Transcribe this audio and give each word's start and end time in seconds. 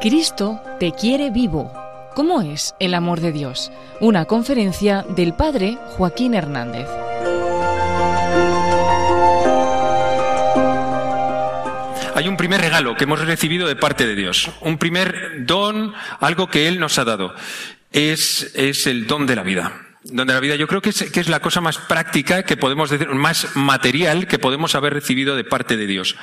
Cristo 0.00 0.62
te 0.78 0.92
quiere 0.92 1.28
vivo. 1.30 1.70
¿Cómo 2.14 2.40
es 2.40 2.74
el 2.78 2.94
amor 2.94 3.20
de 3.20 3.32
Dios? 3.32 3.70
Una 4.00 4.24
conferencia 4.24 5.04
del 5.14 5.34
padre 5.34 5.76
Joaquín 5.88 6.32
Hernández. 6.32 6.88
Hay 12.14 12.28
un 12.28 12.38
primer 12.38 12.62
regalo 12.62 12.96
que 12.96 13.04
hemos 13.04 13.20
recibido 13.20 13.68
de 13.68 13.76
parte 13.76 14.06
de 14.06 14.14
Dios, 14.14 14.50
un 14.62 14.78
primer 14.78 15.44
don, 15.44 15.92
algo 16.18 16.46
que 16.48 16.66
Él 16.66 16.80
nos 16.80 16.98
ha 16.98 17.04
dado. 17.04 17.34
Es, 17.92 18.52
es 18.54 18.86
el 18.86 19.06
don 19.06 19.26
de 19.26 19.36
la 19.36 19.42
vida 19.42 19.89
donde 20.02 20.32
la 20.32 20.40
vida 20.40 20.56
yo 20.56 20.66
creo 20.66 20.80
que 20.80 20.90
es, 20.90 21.10
que 21.10 21.20
es, 21.20 21.28
la 21.28 21.40
cosa 21.40 21.60
más 21.60 21.78
práctica 21.78 22.44
que 22.44 22.56
podemos 22.56 22.90
decir, 22.90 23.08
más 23.10 23.54
material 23.54 24.26
que 24.26 24.38
podemos 24.38 24.74
haber 24.74 24.94
recibido 24.94 25.36
de 25.36 25.44
parte 25.44 25.76
de 25.76 25.86
Dios, 25.86 26.16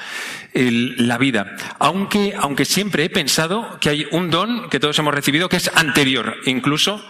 el, 0.53 1.07
la 1.07 1.17
vida. 1.17 1.55
Aunque, 1.79 2.33
aunque 2.37 2.65
siempre 2.65 3.05
he 3.05 3.09
pensado 3.09 3.77
que 3.79 3.89
hay 3.89 4.07
un 4.11 4.29
don 4.29 4.69
que 4.69 4.79
todos 4.79 4.97
hemos 4.99 5.13
recibido 5.13 5.49
que 5.49 5.57
es 5.57 5.69
anterior 5.75 6.37
incluso 6.45 7.03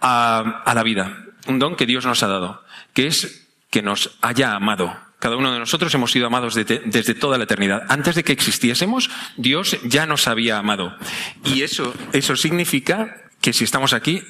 a, 0.00 0.62
a 0.64 0.74
la 0.74 0.82
vida, 0.82 1.24
un 1.46 1.58
don 1.58 1.76
que 1.76 1.86
Dios 1.86 2.04
nos 2.04 2.22
ha 2.22 2.28
dado, 2.28 2.62
que 2.92 3.06
es 3.06 3.46
que 3.70 3.82
nos 3.82 4.16
haya 4.20 4.54
amado. 4.54 4.94
Cada 5.20 5.36
uno 5.36 5.52
de 5.52 5.58
nosotros 5.58 5.94
hemos 5.94 6.12
sido 6.12 6.26
amados 6.26 6.54
desde, 6.54 6.80
desde 6.86 7.14
toda 7.14 7.36
la 7.36 7.44
eternidad. 7.44 7.84
Antes 7.88 8.14
de 8.14 8.24
que 8.24 8.32
existiésemos, 8.32 9.10
Dios 9.36 9.76
ya 9.84 10.06
nos 10.06 10.26
había 10.26 10.58
amado. 10.58 10.96
Y 11.44 11.62
eso, 11.62 11.94
eso 12.12 12.36
significa 12.36 13.16
que 13.40 13.52
si 13.52 13.64
estamos 13.64 13.92
aquí, 13.92 14.22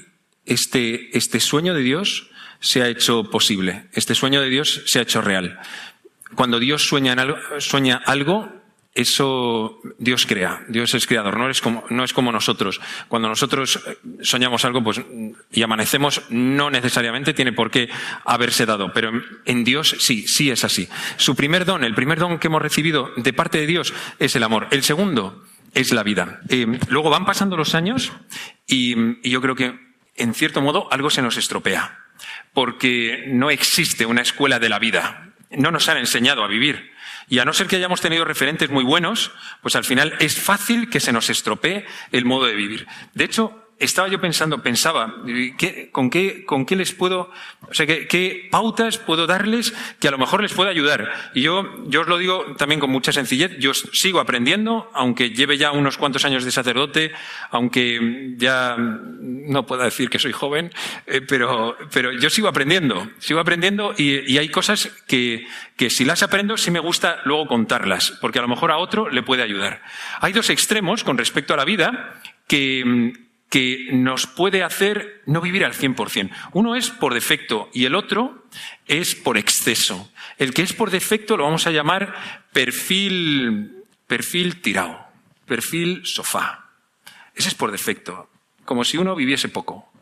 este, 0.51 1.17
este 1.17 1.39
sueño 1.39 1.75
de 1.75 1.81
Dios 1.81 2.29
se 2.59 2.83
ha 2.83 2.89
hecho 2.89 3.31
posible, 3.31 3.87
este 3.93 4.17
sueño 4.17 4.43
de 4.43 4.51
Dios 4.51 4.83
se 4.87 4.99
ha 4.99 5.03
hecho 5.03 5.23
real. 5.23 5.61
Cuando 6.35 6.59
Dios 6.59 6.87
sueña, 6.87 7.13
algo, 7.13 7.37
sueña 7.59 8.03
algo, 8.05 8.53
eso 8.93 9.81
Dios 9.99 10.27
crea, 10.27 10.65
Dios 10.69 10.93
es 10.95 11.07
creador, 11.07 11.39
no 11.39 11.49
es, 11.49 11.61
como, 11.61 11.85
no 11.91 12.03
es 12.03 12.13
como 12.13 12.33
nosotros. 12.33 12.81
Cuando 13.07 13.29
nosotros 13.29 13.81
soñamos 14.23 14.65
algo 14.65 14.83
pues, 14.83 15.01
y 15.53 15.63
amanecemos, 15.63 16.23
no 16.31 16.69
necesariamente 16.69 17.33
tiene 17.33 17.53
por 17.53 17.71
qué 17.71 17.89
haberse 18.25 18.67
dado, 18.67 18.93
pero 18.93 19.13
en 19.45 19.63
Dios 19.63 19.95
sí, 20.01 20.27
sí 20.27 20.51
es 20.51 20.65
así. 20.65 20.89
Su 21.17 21.37
primer 21.37 21.65
don, 21.65 21.85
el 21.85 21.95
primer 21.95 22.19
don 22.19 22.41
que 22.41 22.49
hemos 22.49 22.61
recibido 22.61 23.13
de 23.17 23.33
parte 23.33 23.59
de 23.59 23.67
Dios 23.67 23.95
es 24.19 24.35
el 24.35 24.43
amor. 24.43 24.67
El 24.73 24.83
segundo 24.83 25.45
es 25.75 25.93
la 25.93 26.03
vida. 26.03 26.41
Eh, 26.49 26.67
luego 26.89 27.09
van 27.09 27.25
pasando 27.25 27.57
los 27.57 27.77
años 27.77 28.13
y 28.67 29.31
yo 29.31 29.41
creo 29.41 29.55
que 29.55 29.90
en 30.21 30.35
cierto 30.35 30.61
modo, 30.61 30.89
algo 30.93 31.11
se 31.11 31.23
nos 31.23 31.37
estropea, 31.37 31.99
porque 32.53 33.25
no 33.29 33.51
existe 33.51 34.07
una 34.07 34.23
escuela 34.23 34.59
de 34.59 34.69
la 34.69 34.79
vida. 34.79 35.33
No 35.51 35.71
nos 35.71 35.89
han 35.89 35.99
enseñado 35.99 36.45
a 36.45 36.49
vivir. 36.49 36.93
Y 37.29 37.39
a 37.39 37.45
no 37.45 37.53
ser 37.53 37.67
que 37.67 37.77
hayamos 37.77 38.01
tenido 38.01 38.25
referentes 38.25 38.71
muy 38.71 38.85
buenos, 38.85 39.31
pues 39.63 39.77
al 39.77 39.85
final 39.85 40.15
es 40.19 40.41
fácil 40.41 40.91
que 40.91 41.01
se 41.01 41.13
nos 41.13 41.31
estropee 41.31 41.87
el 42.13 42.25
modo 42.25 42.47
de 42.47 42.55
vivir. 42.55 42.87
De 43.15 43.25
hecho, 43.25 43.70
estaba 43.81 44.09
yo 44.09 44.21
pensando, 44.21 44.63
pensaba, 44.63 45.15
con, 45.91 46.11
qué, 46.11 46.45
¿con 46.45 46.67
qué 46.67 46.77
les 46.77 46.93
puedo, 46.93 47.31
o 47.63 47.75
sea, 47.75 47.87
qué, 47.87 48.49
pautas 48.51 48.99
puedo 48.99 49.27
darles 49.27 49.75
que 49.99 50.09
a 50.09 50.11
lo 50.11 50.19
mejor 50.19 50.43
les 50.43 50.53
pueda 50.53 50.71
ayudar? 50.71 51.11
Y 51.35 51.41
yo, 51.43 51.67
yo 51.87 52.03
os 52.03 52.07
lo 52.07 52.19
digo 52.19 52.55
también 52.59 52.79
con 52.79 52.91
mucha 52.91 53.11
sencillez, 53.11 53.57
yo 53.59 53.73
sigo 53.73 54.21
aprendiendo, 54.21 54.91
aunque 54.93 55.31
lleve 55.31 55.57
ya 55.57 55.73
unos 55.73 55.97
cuantos 55.97 56.25
años 56.27 56.45
de 56.45 56.53
sacerdote, 56.53 57.13
aunque 57.51 58.35
ya 58.37 58.77
no 58.79 59.65
pueda 59.65 59.85
decir 59.85 60.11
que 60.11 60.19
soy 60.19 60.33
joven, 60.33 60.71
eh, 61.07 61.23
pero, 61.23 61.77
pero 61.91 62.13
yo 62.13 62.29
sigo 62.29 62.49
aprendiendo, 62.49 63.11
sigo 63.19 63.41
aprendiendo 63.41 63.95
y, 63.97 64.31
y 64.31 64.37
hay 64.37 64.51
cosas 64.51 64.91
que, 65.07 65.47
que 65.77 65.89
si 65.89 66.05
las 66.05 66.23
aprendo 66.23 66.59
sí 66.59 66.71
me 66.71 66.81
gusta 66.81 67.21
luego 67.25 67.47
contarlas, 67.47 68.13
porque 68.21 68.39
a 68.39 68.43
lo 68.43 68.49
mejor 68.49 68.71
a 68.71 68.77
otro 68.77 69.09
le 69.09 69.23
puede 69.23 69.43
ayudar. 69.43 69.81
Hay 70.21 70.35
dos 70.35 70.51
extremos 70.51 71.03
con 71.03 71.17
respecto 71.17 71.55
a 71.55 71.57
la 71.57 71.65
vida 71.65 72.21
que, 72.47 73.15
que 73.51 73.89
nos 73.93 74.29
puede 74.29 74.63
hacer 74.63 75.23
no 75.27 75.41
vivir 75.41 75.65
al 75.65 75.75
100%. 75.75 76.31
Uno 76.53 76.77
es 76.77 76.91
por 76.91 77.13
defecto 77.13 77.69
y 77.75 77.85
el 77.85 77.97
otro 77.97 78.47
es 78.87 79.17
por 79.17 79.37
exceso. 79.37 80.11
El 80.39 80.55
que 80.55 80.63
es 80.63 80.73
por 80.73 80.91
defecto 80.91 81.37
lo 81.37 81.45
vamos 81.45 81.67
a 81.67 81.73
llamar 81.73 82.15
perfil, 82.53 83.85
perfil 84.07 84.61
tirado, 84.63 85.05
perfil 85.47 86.07
sofá. 86.07 86.71
Ese 87.35 87.49
es 87.49 87.55
por 87.57 87.73
defecto, 87.73 88.31
como 88.65 88.85
si 88.85 88.99
uno 88.99 89.17
viviese 89.17 89.49
poco. 89.49 89.93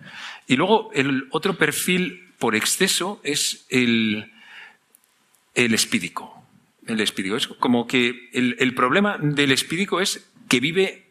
Y 0.46 0.56
luego 0.56 0.90
el 0.92 1.26
otro 1.30 1.56
perfil 1.56 2.28
por 2.38 2.54
exceso 2.54 3.18
es 3.24 3.64
el, 3.70 4.30
el 5.54 5.72
espídico. 5.72 6.34
El 6.86 7.00
espídico. 7.00 7.36
Es 7.36 7.46
como 7.46 7.86
que 7.86 8.28
el, 8.34 8.56
el 8.58 8.74
problema 8.74 9.16
del 9.18 9.52
espídico 9.52 10.02
es 10.02 10.30
que 10.48 10.60
vive 10.60 11.07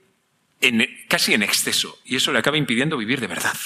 en, 0.62 0.88
casi 1.08 1.34
en 1.34 1.44
exceso 1.44 1.98
y 2.06 2.16
eso 2.16 2.32
le 2.32 2.40
acaba 2.40 2.58
impidiendo 2.58 2.98
vivir 2.98 3.20
de 3.20 3.28
verdad. 3.28 3.58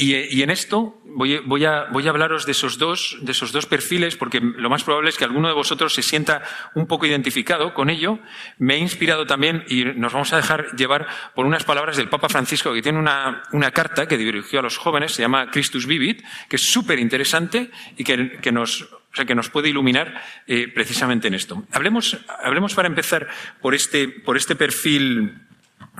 Y, 0.00 0.14
y 0.14 0.42
en 0.44 0.50
esto 0.50 1.02
voy, 1.04 1.38
voy, 1.38 1.64
a, 1.64 1.86
voy, 1.90 2.06
a, 2.06 2.10
hablaros 2.10 2.46
de 2.46 2.52
esos, 2.52 2.78
dos, 2.78 3.18
de 3.20 3.32
esos 3.32 3.50
dos 3.50 3.66
perfiles 3.66 4.14
porque 4.14 4.40
lo 4.40 4.70
más 4.70 4.84
probable 4.84 5.08
es 5.08 5.16
que 5.16 5.24
alguno 5.24 5.48
de 5.48 5.54
vosotros 5.54 5.92
se 5.92 6.02
sienta 6.02 6.44
un 6.76 6.86
poco 6.86 7.04
identificado 7.06 7.74
con 7.74 7.90
ello. 7.90 8.20
Me 8.58 8.76
he 8.76 8.78
inspirado 8.78 9.26
también 9.26 9.64
y 9.66 9.84
nos 9.84 10.12
vamos 10.12 10.32
a 10.32 10.36
dejar 10.36 10.76
llevar 10.76 11.08
por 11.34 11.46
unas 11.46 11.64
palabras 11.64 11.96
del 11.96 12.08
Papa 12.08 12.28
Francisco 12.28 12.72
que 12.72 12.80
tiene 12.80 13.00
una, 13.00 13.42
una 13.50 13.72
carta 13.72 14.06
que 14.06 14.16
dirigió 14.16 14.60
a 14.60 14.62
los 14.62 14.78
jóvenes, 14.78 15.10
se 15.10 15.22
llama 15.22 15.50
Christus 15.50 15.86
Vivit, 15.86 16.22
que 16.48 16.54
es 16.54 16.62
súper 16.62 17.00
interesante 17.00 17.72
y 17.96 18.04
que, 18.04 18.38
que 18.40 18.52
nos 18.52 18.82
o 18.82 19.16
sea, 19.16 19.24
que 19.24 19.34
nos 19.34 19.50
puede 19.50 19.70
iluminar 19.70 20.22
eh, 20.46 20.68
precisamente 20.68 21.26
en 21.26 21.34
esto. 21.34 21.64
Hablemos, 21.72 22.18
hablemos 22.44 22.74
para 22.74 22.86
empezar 22.86 23.26
por 23.60 23.74
este, 23.74 24.06
por 24.06 24.36
este 24.36 24.54
perfil 24.54 25.47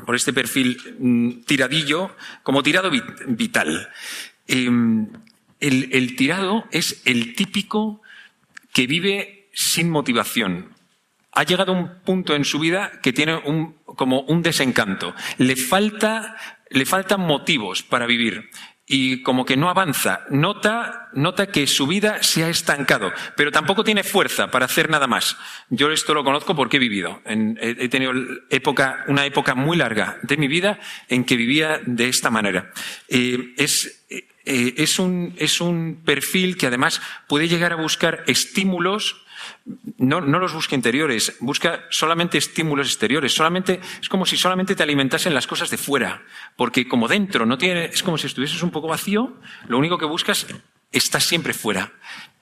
por 0.05 0.17
este 0.17 0.33
perfil 0.33 0.79
mm, 0.99 1.31
tiradillo, 1.47 2.17
como 2.43 2.63
tirado 2.63 2.91
vital. 3.27 3.89
Em, 4.47 5.09
el, 5.61 6.17
tirado 6.17 6.65
es 6.71 7.03
el 7.05 7.35
típico 7.35 8.01
que 8.73 8.87
vive 8.87 9.49
sin 9.53 9.91
motivación. 9.91 10.75
Ha 11.33 11.45
llegado 11.45 11.73
a 11.73 11.79
un 11.79 12.01
punto 12.05 12.35
en 12.35 12.45
su 12.45 12.59
vida 12.59 13.01
que 13.03 13.13
tiene 13.13 13.37
un, 13.37 13.75
como 13.85 14.21
un 14.23 14.43
desencanto. 14.43 15.15
Le 15.37 15.57
falta, 15.57 16.37
le 16.71 16.87
faltan 16.87 17.21
motivos 17.21 17.83
para 17.83 18.07
vivir 18.07 18.51
y 18.89 19.23
como 19.23 19.45
que 19.45 19.57
no 19.57 19.69
avanza. 19.69 20.25
Nota, 20.31 21.11
nota 21.13 21.49
que 21.49 21.67
su 21.67 21.87
vida 21.87 22.23
se 22.23 22.43
ha 22.43 22.49
estancado, 22.49 23.13
pero 23.37 23.53
tampoco 23.53 23.85
tiene 23.85 24.03
fuerza 24.03 24.51
para 24.51 24.65
hacer 24.65 24.89
nada 24.89 25.07
más. 25.07 25.37
Yo 25.69 25.93
esto 25.93 26.15
lo 26.15 26.25
conozco 26.25 26.57
porque 26.57 26.79
he 26.79 26.81
vivido. 26.81 27.21
he 27.27 27.89
tenido 27.91 28.13
época, 28.49 29.05
una 29.07 29.27
época 29.27 29.55
muy 29.55 29.77
larga 29.77 30.19
de 30.23 30.39
mi 30.39 30.49
vida 30.49 30.81
en 31.09 31.25
que 31.25 31.37
vivía 31.37 31.81
de 31.85 32.09
esta 32.09 32.31
manera. 32.31 32.73
Eh, 33.09 33.55
es, 33.59 34.07
eh, 34.09 34.75
es, 34.79 34.99
un, 34.99 35.35
es 35.37 35.61
un 35.61 36.03
perfil 36.05 36.57
que 36.57 36.67
además 36.67 37.03
puede 37.29 37.47
llegar 37.47 37.75
a 37.75 37.77
buscar 37.77 38.25
estímulos 38.27 39.23
no, 39.99 40.21
no, 40.21 40.39
los 40.39 40.53
busca 40.53 40.75
interiores, 40.75 41.37
busca 41.41 41.85
solamente 41.91 42.39
estímulos 42.39 42.89
exteriores, 42.89 43.35
solamente, 43.35 43.81
es 44.01 44.09
como 44.09 44.27
si 44.27 44.37
solamente 44.37 44.75
te 44.75 44.83
alimentasen 44.83 45.35
las 45.35 45.47
cosas 45.47 45.71
de 45.71 45.77
fuera, 45.77 46.23
porque 46.57 46.89
como 46.89 47.09
dentro 47.09 47.47
no 47.47 47.59
tiene, 47.59 47.87
es 47.87 48.03
como 48.03 48.19
si 48.19 48.27
estuvieses 48.27 48.63
un 48.63 48.71
poco 48.71 48.89
vacío, 48.89 49.37
lo 49.67 49.79
único 49.79 49.99
que 49.99 50.07
buscas 50.07 50.47
está 50.93 51.21
siempre 51.21 51.55
fuera. 51.55 51.93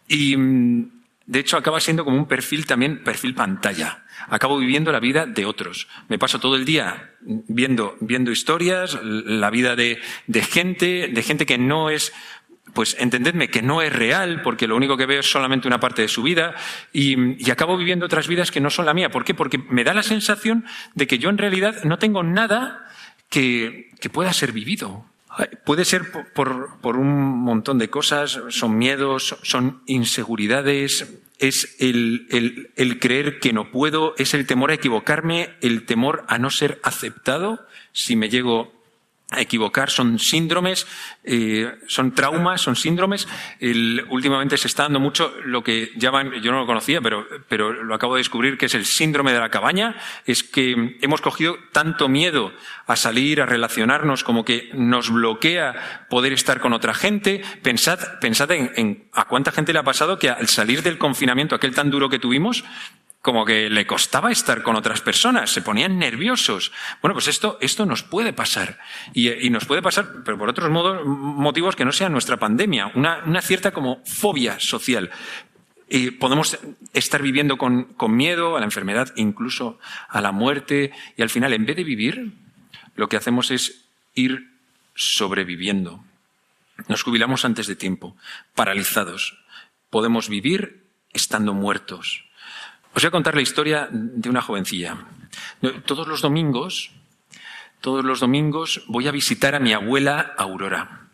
Y 0.09 0.37
mm, 0.37 0.91
de 1.27 1.41
hecho 1.41 1.57
acaba 1.57 1.81
siendo 1.81 2.05
como 2.05 2.17
un 2.17 2.27
perfil 2.27 2.67
también, 2.67 3.03
perfil 3.03 3.35
pantalla. 3.35 4.05
Acabo 4.29 4.59
viviendo 4.59 4.93
la 4.93 5.01
vida 5.01 5.27
de 5.27 5.45
otros. 5.45 5.89
Me 6.09 6.19
paso 6.19 6.41
todo 6.41 6.57
el 6.57 6.65
día 6.65 7.15
viendo, 7.21 7.97
viendo 8.01 8.31
historias, 8.31 8.99
la 9.03 9.51
vida 9.51 9.77
de, 9.77 10.01
de 10.27 10.43
gente, 10.43 11.09
de 11.09 11.23
gente 11.23 11.47
que 11.47 11.59
no 11.59 11.91
es 11.91 12.13
pues 12.73 12.97
entendedme 12.99 13.49
que 13.49 13.63
no 13.63 13.83
es 13.83 13.93
real, 13.93 14.43
porque 14.43 14.67
lo 14.67 14.77
único 14.77 14.97
que 14.97 15.07
veo 15.07 15.21
es 15.21 15.31
solamente 15.31 15.69
una 15.69 15.81
parte 15.81 16.03
de 16.03 16.09
su 16.09 16.23
vida, 16.23 16.55
y, 16.93 17.45
y, 17.45 17.51
acabo 17.51 17.77
viviendo 17.77 18.07
otras 18.07 18.29
vidas 18.29 18.51
que 18.51 18.61
no 18.61 18.71
son 18.71 18.87
la 18.87 18.95
mía. 18.95 19.11
¿Por 19.11 19.25
qué? 19.25 19.35
Porque 19.35 19.59
me 19.59 19.85
da 19.85 19.95
la 19.95 20.03
sensación 20.03 20.65
de 20.95 21.07
que 21.07 21.19
yo 21.19 21.31
en 21.31 21.39
realidad 21.39 21.85
no 21.85 21.99
tengo 21.99 22.23
nada 22.23 22.87
que, 23.29 23.91
que 24.01 24.11
pueda 24.11 24.33
ser 24.33 24.53
vivido. 24.53 25.05
Puede 25.65 25.85
ser 25.85 26.11
por, 26.35 26.79
por, 26.81 26.97
un 26.97 27.41
montón 27.41 27.79
de 27.79 27.91
cosas, 27.91 28.41
son 28.49 28.79
miedos, 28.79 29.37
son 29.43 29.83
inseguridades, 29.85 31.13
es 31.39 31.77
el, 31.79 32.27
el, 32.31 32.71
el 32.77 32.99
creer 32.99 33.39
que 33.39 33.53
no 33.53 33.71
puedo, 33.71 34.15
es 34.17 34.33
el 34.33 34.47
temor 34.47 34.71
a 34.71 34.75
equivocarme, 34.75 35.51
el 35.61 35.85
temor 35.85 36.25
a 36.29 36.39
no 36.39 36.49
ser 36.49 36.81
aceptado 36.83 37.67
si 37.93 38.17
me 38.17 38.31
llego 38.31 38.73
a 39.31 39.41
equivocar, 39.41 39.91
son 39.91 40.21
síndromes, 40.21 40.87
eh, 41.25 41.75
son 41.89 42.15
traumas, 42.15 42.61
son 42.61 42.77
síndromes. 42.77 43.27
El, 43.59 44.07
últimamente 44.09 44.57
se 44.57 44.69
está 44.69 44.85
dando 44.85 45.01
mucho 45.01 45.35
lo 45.45 45.65
que 45.65 45.91
llaman, 45.97 46.31
yo 46.43 46.53
no 46.53 46.61
lo 46.61 46.67
conocía, 46.67 47.01
pero, 47.01 47.27
pero 47.49 47.73
lo 47.73 47.95
acabo 47.95 48.15
de 48.15 48.21
descubrir, 48.21 48.57
que 48.57 48.67
es 48.67 48.75
el 48.75 48.85
síndrome 48.85 49.33
de 49.33 49.41
la 49.41 49.49
cabaña. 49.49 49.97
Es 50.27 50.45
que 50.45 50.97
hemos 51.03 51.21
cogido 51.21 51.57
tanto 51.73 52.09
miedo 52.09 52.53
a 52.87 52.95
salir, 52.95 53.41
a 53.41 53.47
relacionarnos, 53.47 54.23
como 54.23 54.45
que 54.45 54.71
nos 54.75 55.11
bloquea 55.11 56.07
poder 56.09 56.33
estar 56.33 56.61
con 56.61 56.73
otra 56.73 56.95
gente. 56.95 57.43
Pensad, 57.63 57.99
pensad 58.21 58.51
en, 58.53 58.71
en 58.77 59.09
a 59.13 59.25
cuánta 59.25 59.51
gente 59.51 59.73
le 59.73 59.81
ha 59.81 59.85
pasado 59.85 60.21
que 60.21 60.31
al 60.31 60.47
salir 60.47 60.83
del 60.83 60.99
confinamiento, 60.99 61.57
aquel 61.57 61.75
tan 61.75 61.91
duro 61.91 62.09
que 62.09 62.21
tuvimos, 62.21 62.65
como 63.27 63.45
que 63.45 63.69
le 63.69 63.89
costaba 63.89 64.31
estar 64.31 64.63
con 64.63 64.77
otras 64.77 65.01
personas, 65.01 65.51
se 65.51 65.61
ponían 65.61 65.99
nerviosos. 65.99 66.71
Bueno, 67.03 67.13
pues 67.13 67.27
esto, 67.27 67.59
esto 67.61 67.85
nos 67.85 68.05
puede 68.05 68.33
pasar. 68.33 68.79
Y, 69.15 69.51
nos 69.51 69.65
puede 69.65 69.83
pasar, 69.83 70.23
pero 70.25 70.39
por 70.39 70.49
otros 70.49 70.71
motivos 70.71 71.75
que 71.75 71.85
no 71.85 71.91
sean 71.91 72.13
nuestra 72.13 72.37
pandemia, 72.37 72.93
una, 72.95 73.43
cierta 73.43 73.73
como 73.73 74.01
fobia 74.05 74.61
social. 74.61 75.11
Y 75.89 76.13
podemos 76.13 76.57
estar 76.93 77.21
viviendo 77.21 77.59
con, 77.59 77.95
con 77.95 78.15
miedo 78.17 78.57
a 78.57 78.61
la 78.61 78.67
enfermedad, 78.67 79.13
incluso 79.17 79.81
a 80.09 80.21
la 80.21 80.31
muerte, 80.31 80.93
y 81.17 81.23
al 81.23 81.29
final, 81.29 81.53
en 81.53 81.67
vez 81.67 81.75
de 81.75 81.83
vivir, 81.83 82.31
lo 82.95 83.09
que 83.09 83.17
hacemos 83.17 83.51
es 83.51 83.87
ir 84.15 84.53
sobreviviendo. 84.95 86.05
Nos 86.87 87.03
jubilamos 87.03 87.45
antes 87.45 87.67
de 87.67 87.75
tiempo, 87.75 88.17
paralizados. 88.55 89.37
Podemos 89.91 90.29
vivir 90.29 90.85
estando 91.13 91.55
muertos. 91.55 92.23
Os 92.97 93.03
voy 93.03 93.09
a 93.09 93.11
contar 93.11 93.35
la 93.35 93.43
historia 93.43 93.89
de 93.93 94.31
una 94.31 94.41
jovencilla. 94.41 94.97
Todos 95.85 96.09
los 96.09 96.23
domingos, 96.23 96.93
todos 97.83 98.03
los 98.03 98.21
domingos 98.21 98.85
voy 98.87 99.07
a 99.07 99.11
visitar 99.11 99.55
a 99.55 99.61
mi 99.61 99.75
abuela 99.75 100.33
Aurora. 100.39 101.11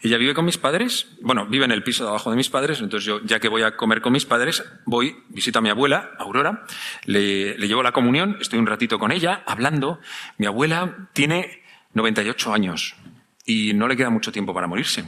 Ella 0.00 0.16
vive 0.16 0.32
con 0.32 0.46
mis 0.46 0.56
padres, 0.56 1.08
bueno, 1.20 1.44
vive 1.44 1.66
en 1.66 1.72
el 1.72 1.82
piso 1.82 2.04
de 2.04 2.08
abajo 2.08 2.30
de 2.30 2.36
mis 2.36 2.48
padres, 2.48 2.80
entonces 2.80 3.04
yo, 3.04 3.20
ya 3.22 3.38
que 3.38 3.48
voy 3.48 3.60
a 3.60 3.76
comer 3.76 4.00
con 4.00 4.14
mis 4.14 4.24
padres, 4.24 4.64
voy, 4.86 5.24
visito 5.28 5.58
a 5.58 5.62
mi 5.62 5.68
abuela, 5.68 6.12
Aurora, 6.18 6.64
le, 7.04 7.58
le 7.58 7.68
llevo 7.68 7.82
la 7.82 7.92
comunión, 7.92 8.38
estoy 8.40 8.58
un 8.58 8.66
ratito 8.66 8.98
con 8.98 9.12
ella, 9.12 9.42
hablando. 9.44 10.00
Mi 10.38 10.46
abuela 10.46 11.10
tiene 11.12 11.62
98 11.92 12.54
años 12.54 12.96
y 13.44 13.74
no 13.74 13.88
le 13.88 13.96
queda 13.98 14.08
mucho 14.08 14.32
tiempo 14.32 14.54
para 14.54 14.68
morirse, 14.68 15.06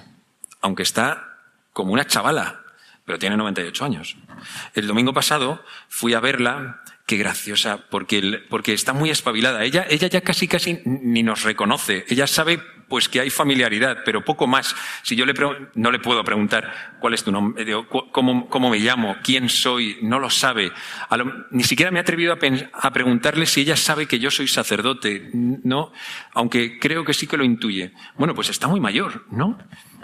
aunque 0.61 0.83
está 0.83 1.39
como 1.73 1.95
una 1.95 2.07
chavala, 2.07 2.67
pero 3.09 3.19
tiene 3.19 3.39
98 3.39 3.85
años. 3.87 4.17
El 4.75 4.87
domingo 4.87 5.15
pasado 5.15 5.65
fui 5.89 6.13
a 6.13 6.21
verla, 6.21 6.83
qué 7.07 7.17
graciosa, 7.17 7.87
porque, 7.89 8.45
porque 8.51 8.75
está 8.75 8.93
muy 8.93 9.09
espabilada. 9.09 9.65
Ella, 9.65 9.87
ella 9.89 10.09
ya 10.09 10.21
casi 10.21 10.47
casi 10.47 10.83
ni 10.85 11.23
nos 11.23 11.43
reconoce. 11.43 12.05
Ella 12.09 12.27
sabe 12.27 12.61
pues 12.87 13.09
que 13.09 13.21
hay 13.21 13.31
familiaridad, 13.31 14.03
pero 14.05 14.27
poco 14.27 14.47
más. 14.47 14.77
Si 15.03 15.17
yo 15.17 15.25
le 15.25 15.33
no 15.75 15.91
le 15.91 15.99
puedo 16.01 16.23
preguntar 16.23 16.97
cuál 17.01 17.15
es 17.15 17.25
tu 17.25 17.33
nombre, 17.33 17.65
cómo, 18.13 18.47
cómo 18.51 18.69
me 18.69 18.79
llamo, 18.79 19.17
quién 19.25 19.49
soy, 19.49 19.97
no 20.03 20.19
lo 20.19 20.29
sabe. 20.29 20.71
ni 21.51 21.65
siquiera 21.65 21.91
me 21.91 21.99
he 21.99 22.03
atrevido 22.03 22.35
a, 22.35 22.39
a, 22.73 22.93
preguntarle 22.93 23.47
si 23.47 23.63
ella 23.63 23.77
sabe 23.77 24.05
que 24.05 24.19
yo 24.19 24.31
soy 24.31 24.49
sacerdote, 24.49 25.31
no, 25.33 25.93
aunque 26.35 26.79
creo 26.79 27.07
que 27.07 27.15
sí 27.15 27.27
que 27.27 27.39
lo 27.39 27.45
intuye. 27.45 27.93
Bueno, 28.19 28.35
pues 28.35 28.51
está 28.51 28.69
muy 28.69 28.81
mayor, 28.81 29.25
¿no? 29.31 29.59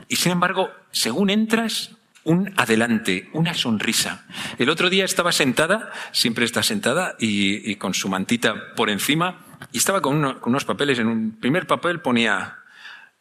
Y 0.09 0.17
sin 0.17 0.33
embargo, 0.33 0.71
según 0.91 1.29
entras, 1.29 1.99
un 2.25 2.53
adelante, 2.56 3.29
una 3.32 3.55
sonrisa. 3.55 4.25
El 4.59 4.71
otro 4.71 4.91
día 4.91 5.05
estaba 5.05 5.32
sentada, 5.32 5.93
siempre 6.12 6.44
está 6.44 6.62
sentada, 6.62 7.17
y, 7.19 7.76
con 7.76 7.94
su 7.94 8.09
mantita 8.09 8.75
por 8.75 8.91
encima, 8.91 9.44
y 9.73 9.79
estaba 9.79 10.00
con, 10.00 10.38
unos 10.43 10.65
papeles. 10.65 10.99
En 10.99 11.06
un 11.06 11.38
primer 11.38 11.67
papel 11.67 12.00
ponía 12.00 12.59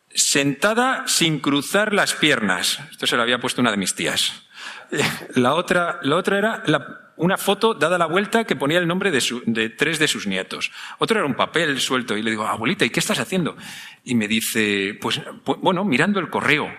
sentada 0.09 1.07
sin 1.07 1.39
cruzar 1.39 1.93
las 1.93 2.13
piernas. 2.13 2.79
Esto 2.91 3.07
se 3.07 3.17
lo 3.17 3.23
había 3.23 3.39
puesto 3.39 3.61
una 3.61 3.71
de 3.71 3.77
mis 3.77 3.95
tías. 3.95 4.47
La 5.35 5.55
otra, 5.55 5.99
la 6.03 6.15
otra 6.15 6.37
era 6.37 6.63
una 7.17 7.37
foto 7.37 7.73
dada 7.73 7.97
la 7.97 8.05
vuelta 8.05 8.43
que 8.43 8.55
ponía 8.55 8.79
el 8.79 8.87
nombre 8.87 9.11
de, 9.11 9.23
de, 9.45 9.69
tres 9.69 9.99
de 9.99 10.07
sus 10.07 10.27
nietos. 10.27 10.71
Otro 10.97 11.19
era 11.19 11.27
un 11.27 11.35
papel 11.35 11.79
suelto 11.79 12.17
y 12.17 12.23
le 12.23 12.31
digo, 12.31 12.45
abuelita, 12.45 12.85
¿y 12.85 12.89
qué 12.89 12.99
estás 12.99 13.19
haciendo? 13.19 13.55
Y 14.03 14.15
me 14.15 14.27
dice, 14.27 14.97
pues, 14.99 15.21
bueno, 15.61 15.83
mirando 15.85 16.19
el 16.19 16.29
correo 16.29 16.71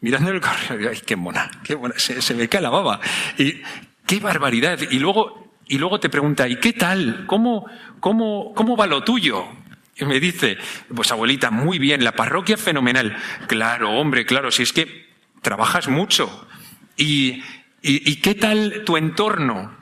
mirando 0.00 0.30
el 0.30 0.40
correo, 0.40 0.90
ay, 0.90 1.00
qué 1.04 1.16
mona, 1.16 1.50
qué 1.62 1.76
mona, 1.76 1.94
se, 1.98 2.34
me 2.34 2.48
cae 2.48 2.60
la 2.60 2.70
baba. 2.70 3.00
Y 3.36 3.60
qué 4.06 4.20
barbaridad. 4.20 4.78
Y 4.90 4.98
luego, 4.98 5.54
y 5.66 5.78
luego 5.78 6.00
te 6.00 6.08
pregunta, 6.08 6.48
¿y 6.48 6.56
qué 6.56 6.72
tal? 6.72 7.24
¿Cómo, 7.26 7.66
cómo, 8.00 8.52
cómo 8.54 8.76
va 8.76 8.86
lo 8.86 9.02
tuyo? 9.04 9.46
Y 9.96 10.04
me 10.04 10.20
dice, 10.20 10.58
pues 10.94 11.10
abuelita, 11.10 11.50
muy 11.50 11.78
bien, 11.78 12.04
la 12.04 12.12
parroquia 12.12 12.56
fenomenal. 12.56 13.16
Claro, 13.48 13.90
hombre, 13.92 14.24
claro, 14.26 14.50
si 14.50 14.62
es 14.62 14.72
que 14.72 15.08
trabajas 15.42 15.88
mucho. 15.88 16.46
¿Y, 16.96 17.42
y, 17.82 18.10
y 18.10 18.16
qué 18.16 18.34
tal 18.34 18.82
tu 18.84 18.96
entorno? 18.96 19.76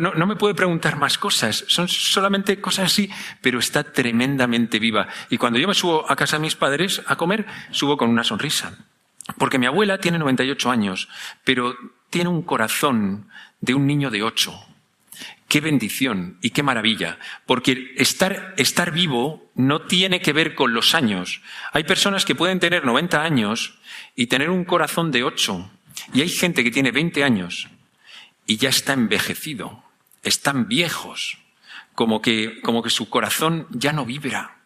No, 0.00 0.14
no, 0.14 0.26
me 0.26 0.36
puede 0.36 0.54
preguntar 0.54 0.96
más 0.96 1.18
cosas, 1.18 1.64
son 1.68 1.88
solamente 1.88 2.60
cosas 2.60 2.86
así, 2.86 3.10
pero 3.40 3.58
está 3.58 3.92
tremendamente 3.92 4.78
viva. 4.78 5.08
Y 5.30 5.38
cuando 5.38 5.58
yo 5.58 5.66
me 5.66 5.74
subo 5.74 6.08
a 6.10 6.16
casa 6.16 6.36
de 6.36 6.42
mis 6.42 6.54
padres 6.54 7.02
a 7.06 7.16
comer, 7.16 7.46
subo 7.70 7.96
con 7.96 8.08
una 8.08 8.24
sonrisa. 8.24 8.78
Porque 9.38 9.58
mi 9.58 9.66
abuela 9.66 9.98
tiene 9.98 10.18
98 10.18 10.70
años, 10.70 11.08
pero 11.42 11.76
tiene 12.10 12.30
un 12.30 12.42
corazón 12.42 13.28
de 13.60 13.74
un 13.74 13.86
niño 13.86 14.10
de 14.10 14.22
8. 14.22 14.54
Qué 15.48 15.60
bendición 15.60 16.38
y 16.42 16.50
qué 16.50 16.62
maravilla, 16.62 17.18
porque 17.46 17.94
estar, 17.96 18.54
estar 18.56 18.92
vivo 18.92 19.50
no 19.54 19.82
tiene 19.82 20.20
que 20.20 20.32
ver 20.32 20.54
con 20.54 20.74
los 20.74 20.94
años. 20.94 21.40
Hay 21.72 21.84
personas 21.84 22.24
que 22.24 22.34
pueden 22.34 22.60
tener 22.60 22.84
90 22.84 23.22
años 23.22 23.78
y 24.14 24.26
tener 24.26 24.50
un 24.50 24.64
corazón 24.64 25.10
de 25.10 25.24
8. 25.24 25.70
Y 26.12 26.20
hay 26.20 26.28
gente 26.28 26.62
que 26.62 26.70
tiene 26.70 26.92
20 26.92 27.24
años 27.24 27.68
y 28.46 28.56
ya 28.56 28.68
está 28.68 28.92
envejecido, 28.92 29.82
están 30.22 30.68
viejos, 30.68 31.38
como 31.94 32.22
que, 32.22 32.60
como 32.62 32.82
que 32.82 32.90
su 32.90 33.08
corazón 33.08 33.66
ya 33.70 33.92
no 33.92 34.06
vibra. 34.06 34.58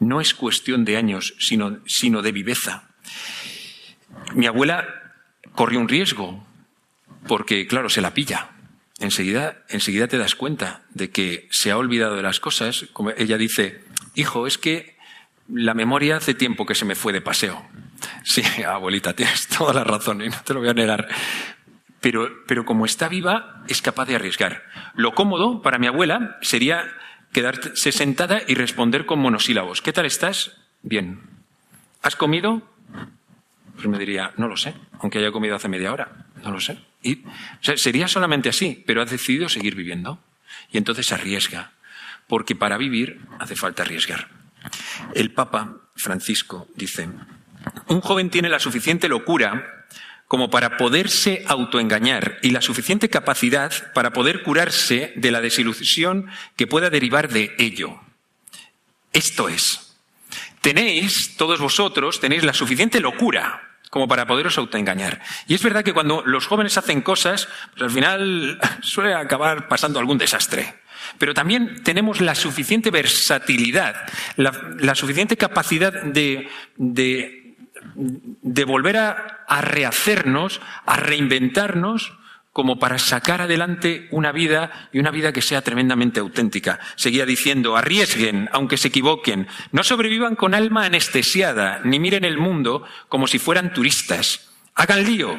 No 0.00 0.20
es 0.20 0.34
cuestión 0.34 0.84
de 0.84 0.96
años, 0.96 1.34
sino, 1.38 1.78
sino 1.86 2.22
de 2.22 2.32
viveza. 2.32 2.88
Mi 4.34 4.46
abuela 4.46 4.86
corrió 5.54 5.78
un 5.78 5.88
riesgo, 5.88 6.44
porque 7.28 7.66
claro, 7.66 7.88
se 7.88 8.00
la 8.00 8.14
pilla. 8.14 8.50
Enseguida, 8.98 9.64
enseguida 9.68 10.08
te 10.08 10.18
das 10.18 10.34
cuenta 10.34 10.82
de 10.90 11.10
que 11.10 11.48
se 11.50 11.70
ha 11.70 11.76
olvidado 11.76 12.16
de 12.16 12.22
las 12.22 12.40
cosas. 12.40 12.86
Como 12.92 13.10
ella 13.10 13.38
dice, 13.38 13.84
hijo, 14.14 14.46
es 14.46 14.58
que 14.58 14.96
la 15.48 15.74
memoria 15.74 16.16
hace 16.16 16.34
tiempo 16.34 16.66
que 16.66 16.74
se 16.74 16.84
me 16.84 16.94
fue 16.94 17.12
de 17.12 17.20
paseo. 17.20 17.64
Sí, 18.24 18.42
abuelita, 18.66 19.14
tienes 19.14 19.46
toda 19.48 19.74
la 19.74 19.84
razón 19.84 20.22
y 20.22 20.28
no 20.28 20.42
te 20.44 20.54
lo 20.54 20.60
voy 20.60 20.70
a 20.70 20.74
negar 20.74 21.08
pero, 22.46 22.66
como 22.66 22.84
está 22.84 23.08
viva, 23.08 23.62
es 23.66 23.80
capaz 23.80 24.04
de 24.04 24.16
arriesgar. 24.16 24.64
Lo 24.94 25.14
cómodo 25.14 25.62
para 25.62 25.78
mi 25.78 25.86
abuela 25.86 26.36
sería 26.42 26.84
quedarse 27.32 27.92
sentada 27.92 28.42
y 28.46 28.54
responder 28.54 29.06
con 29.06 29.20
monosílabos. 29.20 29.80
¿Qué 29.80 29.92
tal 29.94 30.04
estás? 30.04 30.52
Bien. 30.82 31.22
¿Has 32.02 32.14
comido? 32.14 32.62
Pues 33.74 33.86
me 33.86 33.98
diría, 33.98 34.32
no 34.36 34.48
lo 34.48 34.58
sé, 34.58 34.74
aunque 35.00 35.18
haya 35.18 35.32
comido 35.32 35.56
hace 35.56 35.68
media 35.68 35.94
hora, 35.94 36.26
no 36.42 36.50
lo 36.50 36.60
sé. 36.60 36.78
Y, 37.02 37.24
sería 37.62 38.06
solamente 38.06 38.50
así, 38.50 38.84
pero 38.86 39.00
ha 39.00 39.06
decidido 39.06 39.48
seguir 39.48 39.74
viviendo. 39.74 40.20
Y 40.70 40.76
entonces 40.76 41.10
arriesga, 41.10 41.72
porque 42.28 42.54
para 42.54 42.76
vivir 42.76 43.22
hace 43.38 43.56
falta 43.56 43.82
arriesgar. 43.82 44.28
El 45.14 45.32
Papa 45.32 45.78
Francisco 45.96 46.68
dice, 46.76 47.08
un 47.88 48.02
joven 48.02 48.28
tiene 48.28 48.50
la 48.50 48.58
suficiente 48.60 49.08
locura 49.08 49.83
como 50.28 50.50
para 50.50 50.76
poderse 50.76 51.44
autoengañar 51.46 52.38
y 52.42 52.50
la 52.50 52.60
suficiente 52.62 53.08
capacidad 53.08 53.92
para 53.92 54.12
poder 54.12 54.42
curarse 54.42 55.12
de 55.16 55.30
la 55.30 55.40
desilusión 55.40 56.26
que 56.56 56.66
pueda 56.66 56.90
derivar 56.90 57.28
de 57.28 57.54
ello. 57.58 58.00
Esto 59.12 59.48
es, 59.48 59.96
tenéis, 60.60 61.36
todos 61.36 61.60
vosotros, 61.60 62.20
tenéis 62.20 62.42
la 62.42 62.54
suficiente 62.54 63.00
locura 63.00 63.74
como 63.90 64.08
para 64.08 64.26
poderos 64.26 64.58
autoengañar. 64.58 65.22
Y 65.46 65.54
es 65.54 65.62
verdad 65.62 65.84
que 65.84 65.92
cuando 65.92 66.24
los 66.26 66.48
jóvenes 66.48 66.76
hacen 66.76 67.00
cosas, 67.00 67.48
pues 67.70 67.82
al 67.82 67.90
final 67.92 68.58
suele 68.82 69.14
acabar 69.14 69.68
pasando 69.68 70.00
algún 70.00 70.18
desastre. 70.18 70.74
Pero 71.16 71.32
también 71.32 71.82
tenemos 71.84 72.20
la 72.20 72.34
suficiente 72.34 72.90
versatilidad, 72.90 73.94
la, 74.36 74.94
suficiente 74.96 75.36
capacidad 75.36 75.92
de, 75.92 76.48
de 76.76 77.43
de 77.94 78.64
volver 78.64 78.96
a, 78.96 79.60
rehacernos, 79.60 80.60
a 80.86 80.96
reinventarnos, 80.96 82.12
como 82.52 82.78
para 82.78 82.98
sacar 82.98 83.42
adelante 83.42 84.06
una 84.12 84.30
vida 84.30 84.88
y 84.92 85.00
una 85.00 85.10
vida 85.10 85.32
que 85.32 85.42
sea 85.42 85.62
tremendamente 85.62 86.20
auténtica. 86.20 86.78
Seguía 86.94 87.26
diciendo, 87.26 87.76
arriesguen, 87.76 88.48
aunque 88.52 88.76
se 88.76 88.88
equivoquen, 88.88 89.48
no 89.72 89.82
sobrevivan 89.82 90.36
con 90.36 90.54
alma 90.54 90.84
anestesiada, 90.84 91.80
ni 91.84 91.98
miren 91.98 92.24
el 92.24 92.38
mundo 92.38 92.84
como 93.08 93.26
si 93.26 93.40
fueran 93.40 93.72
turistas. 93.72 94.52
Hagan 94.76 95.04
lío, 95.04 95.36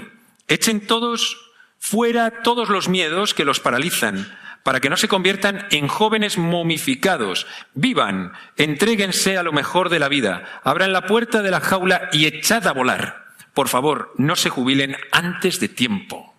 echen 0.50 0.86
todos 0.86 1.38
fuera 1.80 2.42
todos 2.42 2.70
los 2.70 2.90
miedos 2.90 3.34
que 3.34 3.46
los 3.46 3.60
paralizan, 3.60 4.28
para 4.66 4.80
que 4.80 4.90
no 4.90 4.98
se 4.98 5.08
conviertan 5.08 5.68
en 5.70 5.88
jóvenes 5.88 6.40
momificados. 6.40 7.46
Vivan, 7.76 8.34
entréguense 8.58 9.38
a 9.38 9.44
lo 9.44 9.52
mejor 9.52 9.90
de 9.90 10.00
la 10.00 10.10
vida, 10.10 10.60
abran 10.64 10.92
la 10.92 11.06
puerta 11.06 11.44
de 11.44 11.52
la 11.52 11.62
jaula 11.62 12.10
y 12.12 12.26
echad 12.26 12.66
a 12.66 12.74
volar. 12.74 13.28
Por 13.54 13.68
favor, 13.70 14.12
no 14.18 14.36
se 14.36 14.50
jubilen 14.50 14.98
antes 15.12 15.60
de 15.60 15.70
tiempo. 15.70 16.34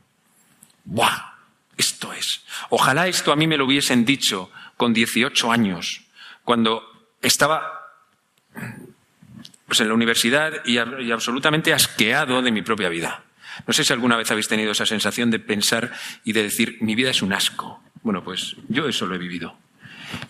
¡Buah! 0.83 1.37
Esto 1.76 2.12
es. 2.12 2.42
Ojalá 2.68 3.06
esto 3.06 3.30
a 3.30 3.37
mí 3.37 3.47
me 3.47 3.56
lo 3.56 3.64
hubiesen 3.64 4.04
dicho 4.04 4.50
con 4.76 4.92
18 4.92 5.52
años, 5.52 6.02
cuando 6.42 6.83
estaba 7.23 7.92
pues, 9.68 9.78
en 9.78 9.87
la 9.87 9.95
universidad 9.95 10.64
y, 10.64 10.80
y 10.80 11.12
absolutamente 11.12 11.73
asqueado 11.73 12.42
de 12.42 12.50
mi 12.50 12.62
propia 12.62 12.88
vida. 12.88 13.23
No 13.68 13.73
sé 13.73 13.85
si 13.85 13.92
alguna 13.92 14.16
vez 14.16 14.28
habéis 14.33 14.49
tenido 14.49 14.73
esa 14.73 14.85
sensación 14.85 15.30
de 15.30 15.38
pensar 15.38 15.92
y 16.25 16.33
de 16.33 16.42
decir, 16.42 16.78
mi 16.80 16.97
vida 16.97 17.11
es 17.11 17.23
un 17.23 17.33
asco 17.33 17.86
Bueno, 18.06 18.22
pues 18.22 18.54
yo 18.68 18.86
eso 18.86 19.04
lo 19.04 19.16
he 19.16 19.18
vivido. 19.18 19.58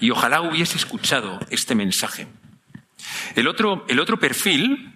Y 0.00 0.09
ojalá 0.09 0.40
hubiese 0.40 0.78
escuchado 0.78 1.38
este 1.50 1.75
mensaje. 1.75 2.26
El 3.35 3.47
otro, 3.49 3.85
el 3.90 4.00
otro 4.00 4.18
perfil, 4.18 4.95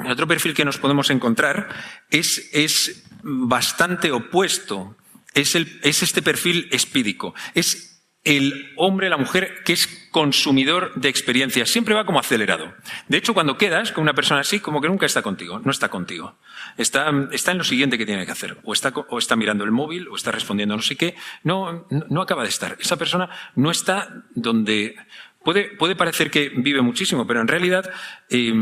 el 0.00 0.10
otro 0.10 0.26
perfil 0.26 0.52
que 0.52 0.64
nos 0.64 0.78
podemos 0.78 1.10
encontrar 1.10 1.68
es, 2.10 2.50
es 2.52 3.04
bastante 3.22 4.10
opuesto. 4.10 4.96
Es, 5.34 5.54
el, 5.54 5.78
es 5.84 6.02
este 6.02 6.20
perfil 6.20 6.68
espídico. 6.72 7.32
Es 7.54 7.95
el 8.26 8.72
hombre, 8.74 9.08
la 9.08 9.16
mujer 9.16 9.62
que 9.64 9.72
es 9.72 9.86
consumidor 10.10 10.92
de 10.96 11.08
experiencias. 11.08 11.70
Siempre 11.70 11.94
va 11.94 12.04
como 12.04 12.18
acelerado. 12.18 12.74
De 13.06 13.16
hecho, 13.18 13.34
cuando 13.34 13.56
quedas 13.56 13.92
con 13.92 14.02
una 14.02 14.14
persona 14.14 14.40
así, 14.40 14.58
como 14.58 14.80
que 14.80 14.88
nunca 14.88 15.06
está 15.06 15.22
contigo, 15.22 15.60
no 15.64 15.70
está 15.70 15.88
contigo. 15.88 16.34
Está, 16.76 17.12
está 17.30 17.52
en 17.52 17.58
lo 17.58 17.64
siguiente 17.64 17.96
que 17.96 18.04
tiene 18.04 18.26
que 18.26 18.32
hacer. 18.32 18.58
O 18.64 18.72
está, 18.72 18.88
o 18.88 19.18
está 19.18 19.36
mirando 19.36 19.62
el 19.62 19.70
móvil, 19.70 20.08
o 20.08 20.16
está 20.16 20.32
respondiendo 20.32 20.74
no 20.74 20.82
sé 20.82 20.96
qué. 20.96 21.14
No, 21.44 21.86
no, 21.88 22.20
acaba 22.20 22.42
de 22.42 22.48
estar. 22.48 22.76
Esa 22.80 22.96
persona 22.96 23.30
no 23.54 23.70
está 23.70 24.24
donde, 24.34 24.96
Puede, 25.44 25.76
puede, 25.76 25.94
parecer 25.94 26.28
que 26.28 26.48
vive 26.48 26.82
muchísimo, 26.82 27.24
pero 27.24 27.40
en 27.40 27.46
realidad 27.46 27.88
eh, 28.28 28.52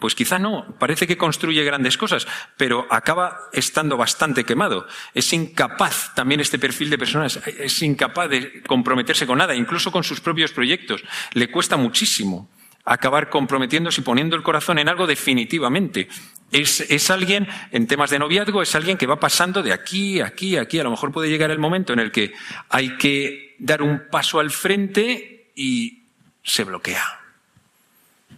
pues 0.00 0.14
quizá 0.14 0.38
no, 0.38 0.74
parece 0.78 1.06
que 1.06 1.18
construye 1.18 1.62
grandes 1.62 1.96
cosas, 1.96 2.26
pero 2.56 2.86
acaba 2.90 3.38
estando 3.52 3.96
bastante 3.96 4.44
quemado. 4.44 4.86
Es 5.14 5.32
incapaz 5.32 6.14
también 6.14 6.40
este 6.40 6.58
perfil 6.58 6.90
de 6.90 6.98
personas, 6.98 7.38
es 7.46 7.82
incapaz 7.82 8.30
de 8.30 8.62
comprometerse 8.62 9.26
con 9.26 9.38
nada, 9.38 9.54
incluso 9.54 9.92
con 9.92 10.02
sus 10.02 10.20
propios 10.20 10.52
proyectos. 10.52 11.04
Le 11.34 11.50
cuesta 11.50 11.76
muchísimo 11.76 12.48
acabar 12.84 13.28
comprometiéndose 13.28 14.00
y 14.00 14.04
poniendo 14.04 14.36
el 14.36 14.42
corazón 14.42 14.78
en 14.78 14.88
algo 14.88 15.06
definitivamente. 15.06 16.08
Es, 16.50 16.80
es, 16.80 17.10
alguien, 17.10 17.46
en 17.70 17.86
temas 17.86 18.10
de 18.10 18.18
noviazgo, 18.18 18.62
es 18.62 18.74
alguien 18.74 18.96
que 18.96 19.06
va 19.06 19.20
pasando 19.20 19.62
de 19.62 19.72
aquí, 19.72 20.20
aquí, 20.20 20.56
aquí. 20.56 20.78
A 20.80 20.84
lo 20.84 20.90
mejor 20.90 21.12
puede 21.12 21.28
llegar 21.28 21.50
el 21.50 21.58
momento 21.58 21.92
en 21.92 22.00
el 22.00 22.10
que 22.10 22.32
hay 22.68 22.96
que 22.96 23.54
dar 23.58 23.82
un 23.82 24.08
paso 24.10 24.40
al 24.40 24.50
frente 24.50 25.52
y 25.54 26.04
se 26.42 26.64
bloquea. 26.64 27.04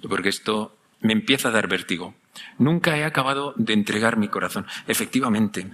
Porque 0.07 0.29
esto 0.29 0.77
me 1.03 1.13
empieza 1.13 1.49
a 1.49 1.53
dar 1.53 1.69
vértigo. 1.69 2.15
Nunca 2.59 2.97
he 2.97 3.05
acabado 3.05 3.55
de 3.57 3.75
entregar 3.75 4.17
mi 4.17 4.29
corazón. 4.29 4.67
Efectivamente. 4.87 5.67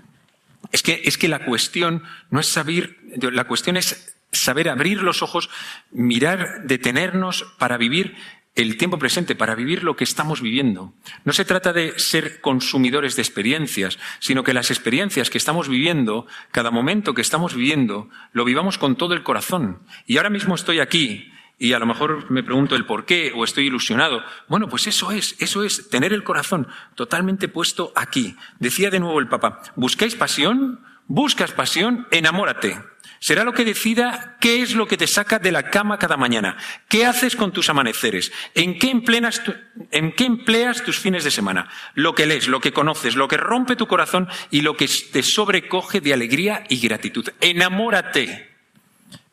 Es 0.72 0.82
que, 0.82 1.02
es 1.04 1.16
que 1.16 1.28
la 1.28 1.44
cuestión 1.44 2.02
no 2.30 2.40
es 2.40 2.46
saber, 2.46 2.96
la 3.20 3.44
cuestión 3.44 3.76
es 3.76 4.16
saber 4.32 4.68
abrir 4.68 5.02
los 5.02 5.22
ojos, 5.22 5.48
mirar, 5.90 6.64
detenernos 6.64 7.44
para 7.58 7.76
vivir 7.78 8.16
el 8.54 8.76
tiempo 8.76 8.98
presente, 8.98 9.36
para 9.36 9.54
vivir 9.54 9.84
lo 9.84 9.94
que 9.94 10.02
estamos 10.02 10.42
viviendo. 10.42 10.92
No 11.24 11.32
se 11.32 11.44
trata 11.44 11.72
de 11.72 11.96
ser 11.98 12.40
consumidores 12.40 13.14
de 13.14 13.22
experiencias, 13.22 13.98
sino 14.18 14.42
que 14.42 14.52
las 14.52 14.72
experiencias 14.72 15.30
que 15.30 15.38
estamos 15.38 15.68
viviendo, 15.68 16.26
cada 16.50 16.72
momento 16.72 17.14
que 17.14 17.22
estamos 17.22 17.54
viviendo, 17.54 18.08
lo 18.32 18.44
vivamos 18.44 18.76
con 18.76 18.96
todo 18.96 19.14
el 19.14 19.22
corazón. 19.22 19.78
Y 20.06 20.16
ahora 20.16 20.30
mismo 20.30 20.56
estoy 20.56 20.80
aquí 20.80 21.30
y 21.58 21.72
a 21.72 21.78
lo 21.78 21.86
mejor 21.86 22.30
me 22.30 22.44
pregunto 22.44 22.76
el 22.76 22.86
por 22.86 23.04
qué 23.04 23.32
o 23.34 23.44
estoy 23.44 23.66
ilusionado. 23.66 24.22
Bueno, 24.46 24.68
pues 24.68 24.86
eso 24.86 25.10
es, 25.10 25.34
eso 25.40 25.64
es 25.64 25.90
tener 25.90 26.12
el 26.12 26.22
corazón 26.22 26.68
totalmente 26.94 27.48
puesto 27.48 27.92
aquí. 27.96 28.36
Decía 28.60 28.90
de 28.90 29.00
nuevo 29.00 29.18
el 29.18 29.28
Papa, 29.28 29.62
¿buscáis 29.74 30.14
pasión? 30.14 30.80
¿Buscas 31.08 31.52
pasión? 31.52 32.06
Enamórate. 32.10 32.80
Será 33.18 33.42
lo 33.42 33.52
que 33.52 33.64
decida 33.64 34.36
qué 34.40 34.62
es 34.62 34.76
lo 34.76 34.86
que 34.86 34.96
te 34.96 35.08
saca 35.08 35.40
de 35.40 35.50
la 35.50 35.70
cama 35.70 35.98
cada 35.98 36.16
mañana, 36.16 36.56
qué 36.86 37.04
haces 37.04 37.34
con 37.34 37.50
tus 37.50 37.68
amaneceres, 37.68 38.30
en 38.54 38.78
qué, 38.78 38.90
empleas 38.90 39.42
en 39.90 40.12
qué 40.12 40.24
empleas 40.24 40.84
tus 40.84 41.00
fines 41.00 41.24
de 41.24 41.32
semana, 41.32 41.68
lo 41.94 42.14
que 42.14 42.26
lees, 42.26 42.46
lo 42.46 42.60
que 42.60 42.72
conoces, 42.72 43.16
lo 43.16 43.26
que 43.26 43.36
rompe 43.36 43.74
tu 43.74 43.88
corazón 43.88 44.28
y 44.52 44.60
lo 44.60 44.76
que 44.76 44.88
te 45.12 45.24
sobrecoge 45.24 46.00
de 46.00 46.14
alegría 46.14 46.62
y 46.68 46.78
gratitud. 46.78 47.28
Enamórate. 47.40 48.54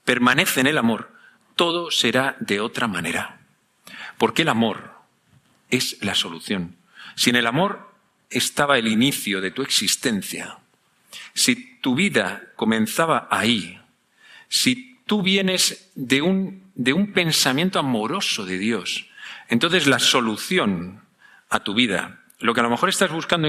Permanece 0.04 0.62
en 0.62 0.68
el 0.68 0.80
amor 0.80 1.15
todo 1.56 1.92
será 1.92 2.36
de 2.40 2.60
otra 2.60 2.88
manera. 2.88 3.40
Porque 4.18 4.44
el 4.44 4.50
amor 4.50 4.94
es 5.70 5.98
la 6.02 6.16
solución. 6.16 6.76
Si 7.16 7.30
en 7.30 7.36
el 7.38 7.48
amor 7.48 7.94
estaba 8.30 8.78
el 8.78 8.88
inicio 8.88 9.42
de 9.42 9.52
tu 9.52 9.62
existencia, 9.62 10.58
si 11.34 11.78
tu 11.80 11.96
vida 11.96 12.44
comenzaba 12.56 13.28
ahí, 13.32 13.80
si 14.50 15.00
tú 15.06 15.22
vienes 15.22 15.92
de 15.96 16.22
un, 16.22 16.64
de 16.76 16.94
un 16.94 17.14
pensamiento 17.14 17.80
amoroso 17.80 18.46
de 18.46 18.58
Dios, 18.58 19.08
entonces 19.48 19.88
la 19.88 20.00
solución 20.00 21.02
a 21.50 21.60
tu 21.62 21.74
vida, 21.74 22.24
lo 22.40 22.54
que 22.54 22.60
a 22.60 22.64
lo 22.64 22.70
mejor 22.70 22.90
estás 22.90 23.12
buscando 23.12 23.48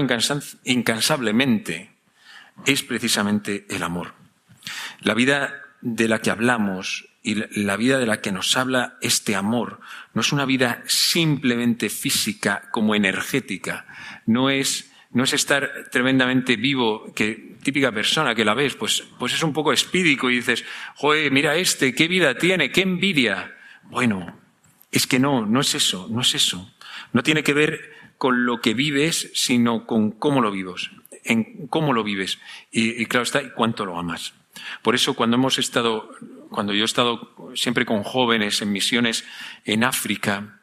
incansablemente, 0.63 1.91
es 2.65 2.83
precisamente 2.83 3.65
el 3.69 3.83
amor. 3.83 4.13
La 5.01 5.13
vida 5.13 5.61
de 5.81 6.07
la 6.07 6.19
que 6.19 6.31
hablamos 6.31 7.07
y 7.27 7.35
la 7.61 7.75
vida 7.75 7.99
de 7.99 8.05
la 8.05 8.21
que 8.21 8.31
nos 8.31 8.55
habla 8.55 8.97
este 9.01 9.35
amor 9.35 9.81
no 10.13 10.21
es 10.21 10.31
una 10.31 10.45
vida 10.45 10.81
simplemente 10.87 11.89
física 11.89 12.69
como 12.71 12.95
energética, 12.95 13.85
no 14.25 14.49
es, 14.49 14.89
no 15.11 15.25
es 15.25 15.33
estar 15.33 15.89
tremendamente 15.91 16.55
vivo, 16.55 17.13
que 17.13 17.57
típica 17.61 17.91
persona 17.91 18.33
que 18.33 18.45
la 18.45 18.53
ves, 18.53 18.75
pues, 18.75 19.03
pues 19.19 19.33
es 19.33 19.43
un 19.43 19.51
poco 19.51 19.73
espídico 19.73 20.29
y 20.29 20.37
dices, 20.37 20.63
joder, 20.95 21.29
mira 21.33 21.57
este, 21.57 21.93
qué 21.93 22.07
vida 22.07 22.37
tiene, 22.37 22.71
qué 22.71 22.83
envidia. 22.83 23.57
Bueno, 23.89 24.39
es 24.89 25.05
que 25.05 25.19
no, 25.19 25.45
no 25.45 25.59
es 25.59 25.75
eso, 25.75 26.07
no 26.09 26.21
es 26.21 26.33
eso. 26.33 26.73
No 27.11 27.23
tiene 27.23 27.43
que 27.43 27.53
ver 27.53 27.91
con 28.17 28.45
lo 28.45 28.61
que 28.61 28.73
vives, 28.73 29.31
sino 29.33 29.85
con 29.85 30.11
cómo 30.11 30.39
lo 30.39 30.49
vives, 30.49 30.91
en 31.25 31.67
cómo 31.67 31.91
lo 31.91 32.05
vives. 32.05 32.39
Y, 32.71 33.01
y 33.01 33.05
claro 33.05 33.23
está, 33.23 33.53
cuánto 33.53 33.85
lo 33.85 33.99
amas. 33.99 34.33
Por 34.81 34.95
eso 34.95 35.13
cuando 35.13 35.35
hemos 35.35 35.59
estado 35.59 36.09
cuando 36.49 36.73
yo 36.73 36.83
he 36.83 36.85
estado 36.85 37.33
siempre 37.55 37.85
con 37.85 38.03
jóvenes 38.03 38.61
en 38.61 38.71
misiones 38.71 39.25
en 39.65 39.83
África, 39.83 40.59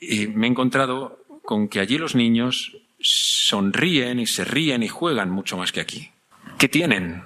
y 0.00 0.28
me 0.28 0.46
he 0.46 0.50
encontrado 0.50 1.18
con 1.42 1.68
que 1.68 1.80
allí 1.80 1.98
los 1.98 2.14
niños 2.14 2.76
sonríen 3.00 4.18
y 4.18 4.26
se 4.26 4.44
ríen 4.44 4.82
y 4.82 4.88
juegan 4.88 5.30
mucho 5.30 5.56
más 5.56 5.72
que 5.72 5.80
aquí. 5.80 6.10
¿Qué 6.58 6.68
tienen? 6.68 7.22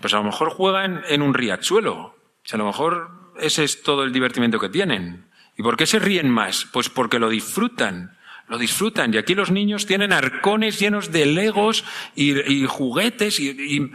Pues 0.00 0.14
a 0.14 0.18
lo 0.18 0.24
mejor 0.24 0.50
juegan 0.50 1.02
en 1.08 1.22
un 1.22 1.34
riachuelo. 1.34 2.14
a 2.50 2.56
lo 2.56 2.66
mejor 2.66 3.10
ese 3.38 3.64
es 3.64 3.82
todo 3.82 4.04
el 4.04 4.12
divertimento 4.12 4.58
que 4.58 4.68
tienen. 4.68 5.24
¿Y 5.56 5.62
por 5.62 5.76
qué 5.76 5.86
se 5.86 5.98
ríen 5.98 6.30
más? 6.30 6.66
Pues 6.72 6.88
porque 6.88 7.18
lo 7.18 7.28
disfrutan. 7.28 8.16
Lo 8.48 8.58
disfrutan. 8.58 9.12
Y 9.12 9.18
aquí 9.18 9.34
los 9.34 9.50
niños 9.50 9.86
tienen 9.86 10.12
arcones 10.12 10.78
llenos 10.78 11.12
de 11.12 11.26
legos 11.26 11.84
y, 12.14 12.66
juguetes 12.66 13.38
y, 13.40 13.90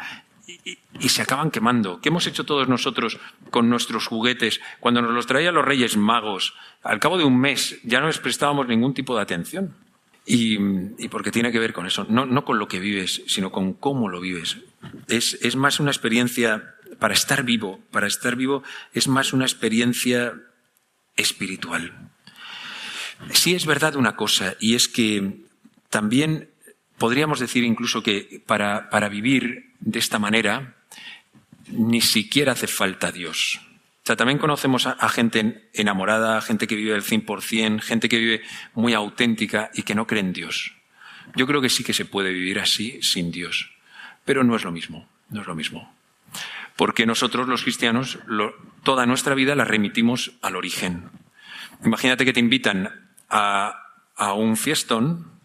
se 1.08 1.22
acaban 1.22 1.52
quemando. 1.52 2.00
¿Qué 2.02 2.10
hemos 2.10 2.28
hecho 2.28 2.46
todos 2.46 2.68
nosotros 2.68 3.20
con 3.52 3.70
nuestros 3.70 4.08
juguetes 4.08 4.62
cuando 4.80 5.02
nos 5.02 5.14
los 5.14 5.28
traían 5.28 5.56
los 5.56 5.66
Reyes 5.66 5.98
Magos? 5.98 6.54
Al 6.84 7.00
cabo 7.00 7.18
de 7.18 7.24
un 7.24 7.40
mes 7.40 7.80
ya 7.84 8.00
no 8.00 8.08
les 8.08 8.20
prestábamos 8.20 8.68
ningún 8.68 8.94
tipo 8.94 9.16
de 9.16 9.22
atención. 9.22 9.76
Y, 10.30 10.58
porque 11.08 11.32
tiene 11.32 11.54
que 11.54 11.60
ver 11.60 11.72
con 11.72 11.86
eso, 11.86 12.06
no, 12.10 12.26
no, 12.26 12.44
con 12.44 12.60
lo 12.60 12.68
que 12.68 12.82
vives, 12.82 13.24
sino 13.28 13.50
con 13.50 13.72
cómo 13.72 14.10
lo 14.10 14.20
vives. 14.20 14.58
Es, 15.08 15.40
es 15.42 15.56
más 15.56 15.80
una 15.80 15.90
experiencia 15.90 16.76
para 17.00 17.14
estar 17.14 17.44
vivo, 17.44 17.80
para 17.92 18.08
estar 18.08 18.36
vivo 18.36 18.62
es 18.94 19.08
más 19.08 19.32
una 19.32 19.46
experiencia 19.46 20.34
espiritual. 21.16 22.12
Sí 23.32 23.56
es 23.56 23.66
verdad 23.66 23.96
una 23.96 24.16
cosa, 24.16 24.56
y 24.60 24.76
es 24.76 24.88
que 24.88 25.46
también 25.90 26.50
podríamos 26.98 27.40
decir 27.40 27.64
incluso 27.64 28.04
que 28.04 28.42
para, 28.46 28.90
para 28.90 29.10
vivir 29.10 29.74
de 29.80 30.00
esta 30.00 30.20
manera, 30.20 30.76
ni 31.70 32.02
siquiera 32.02 32.54
hace 32.54 32.68
falta 32.68 33.12
Dios. 33.12 33.60
O 34.04 34.08
sea, 34.08 34.16
también 34.16 34.40
conocemos 34.40 34.88
a, 34.88 35.10
gente 35.10 35.70
enamorada, 35.74 36.40
gente 36.42 36.66
que 36.66 36.78
vive 36.78 36.96
al 36.96 37.04
100%, 37.04 37.82
gente 37.82 38.08
que 38.08 38.18
vive 38.18 38.42
muy 38.74 38.94
auténtica 38.94 39.70
y 39.74 39.84
que 39.84 39.96
no 39.96 40.08
cree 40.08 40.22
en 40.22 40.32
Dios. 40.32 40.76
Yo 41.36 41.46
creo 41.46 41.62
que 41.62 41.70
sí 41.70 41.84
que 41.84 41.94
se 41.94 42.06
puede 42.06 42.32
vivir 42.32 42.58
así 42.60 43.02
sin 43.02 43.32
Dios, 43.32 43.70
pero 44.24 44.46
no 44.46 44.56
es 44.56 44.64
lo 44.64 44.72
mismo, 44.72 45.10
no 45.30 45.42
es 45.42 45.48
lo 45.48 45.56
mismo. 45.56 45.94
Porque 46.78 47.06
nosotros 47.06 47.50
los 47.50 47.64
cristianos 47.64 48.20
toda 48.84 49.06
nuestra 49.06 49.36
vida 49.36 49.56
la 49.56 49.66
remitimos 49.66 50.32
al 50.42 50.56
origen. 50.56 51.10
Imagínate 51.84 52.24
que 52.24 52.32
te 52.32 52.40
invitan 52.40 53.12
a, 53.30 53.92
a 54.16 54.34
un 54.34 54.56
fiestón 54.56 55.37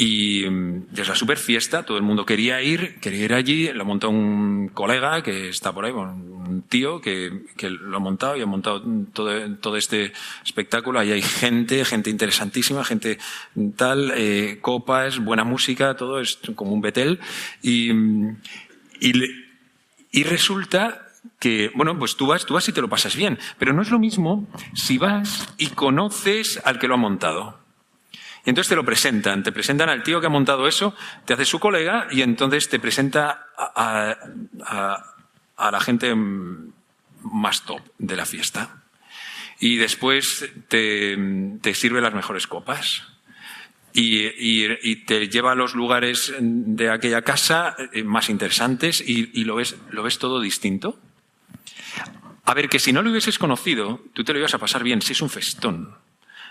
y 0.00 0.48
mm, 0.48 0.86
es 0.96 1.08
la 1.08 1.16
super 1.16 1.38
fiesta, 1.38 1.82
todo 1.82 1.96
el 1.96 2.04
mundo 2.04 2.24
quería 2.24 2.62
ir, 2.62 3.00
quería 3.00 3.24
ir 3.24 3.34
allí, 3.34 3.72
lo 3.72 3.84
montó 3.84 4.10
un 4.10 4.68
colega 4.68 5.24
que 5.24 5.48
está 5.48 5.72
por 5.72 5.84
ahí, 5.84 5.90
un 5.90 6.62
tío 6.68 7.00
que, 7.00 7.46
que 7.56 7.68
lo 7.68 7.96
ha 7.96 7.98
montado 8.00 8.36
y 8.36 8.42
ha 8.42 8.46
montado 8.46 8.80
todo, 9.12 9.56
todo 9.56 9.76
este 9.76 10.12
espectáculo. 10.44 11.00
Ahí 11.00 11.10
hay 11.10 11.22
gente, 11.22 11.84
gente 11.84 12.10
interesantísima, 12.10 12.84
gente 12.84 13.18
tal, 13.74 14.12
eh, 14.14 14.58
copas, 14.60 15.18
buena 15.18 15.42
música, 15.42 15.96
todo 15.96 16.20
es 16.20 16.38
como 16.54 16.74
un 16.74 16.80
Betel. 16.80 17.18
Y, 17.60 17.90
y, 19.00 19.12
y 20.12 20.22
resulta 20.22 21.08
que, 21.40 21.72
bueno, 21.74 21.98
pues 21.98 22.14
tú 22.14 22.28
vas, 22.28 22.46
tú 22.46 22.54
vas 22.54 22.68
y 22.68 22.72
te 22.72 22.80
lo 22.80 22.88
pasas 22.88 23.16
bien, 23.16 23.36
pero 23.58 23.72
no 23.72 23.82
es 23.82 23.90
lo 23.90 23.98
mismo 23.98 24.46
si 24.74 24.96
vas 24.96 25.52
y 25.58 25.66
conoces 25.70 26.60
al 26.64 26.78
que 26.78 26.86
lo 26.86 26.94
ha 26.94 26.98
montado. 26.98 27.57
Y 28.44 28.50
entonces 28.50 28.68
te 28.68 28.76
lo 28.76 28.84
presentan, 28.84 29.42
te 29.42 29.52
presentan 29.52 29.88
al 29.88 30.02
tío 30.02 30.20
que 30.20 30.26
ha 30.26 30.30
montado 30.30 30.66
eso, 30.66 30.94
te 31.24 31.34
hace 31.34 31.44
su 31.44 31.58
colega 31.58 32.06
y 32.10 32.22
entonces 32.22 32.68
te 32.68 32.78
presenta 32.78 33.48
a, 33.56 34.16
a 35.56 35.70
la 35.70 35.80
gente 35.80 36.14
más 36.14 37.64
top 37.64 37.82
de 37.98 38.16
la 38.16 38.24
fiesta. 38.24 38.82
Y 39.60 39.76
después 39.76 40.48
te, 40.68 41.74
sirve 41.74 42.00
las 42.00 42.14
mejores 42.14 42.46
copas. 42.46 43.02
Y, 43.92 44.96
te 45.06 45.28
lleva 45.28 45.52
a 45.52 45.56
los 45.56 45.74
lugares 45.74 46.32
de 46.38 46.90
aquella 46.90 47.22
casa 47.22 47.74
eh, 47.92 48.04
más 48.04 48.28
interesantes 48.28 49.02
y, 49.04 49.44
lo, 49.44 49.56
ves, 49.56 49.76
lo 49.90 50.04
ves 50.04 50.18
todo 50.18 50.40
distinto. 50.40 51.00
A 52.44 52.54
ver, 52.54 52.68
que 52.68 52.78
si 52.78 52.92
no 52.92 53.02
lo 53.02 53.10
hubieses 53.10 53.38
conocido, 53.38 54.00
tú 54.12 54.22
te 54.22 54.32
lo 54.32 54.38
ibas 54.38 54.54
a 54.54 54.58
pasar 54.58 54.84
bien, 54.84 55.02
si 55.02 55.12
es 55.12 55.20
un 55.20 55.28
festón. 55.28 55.94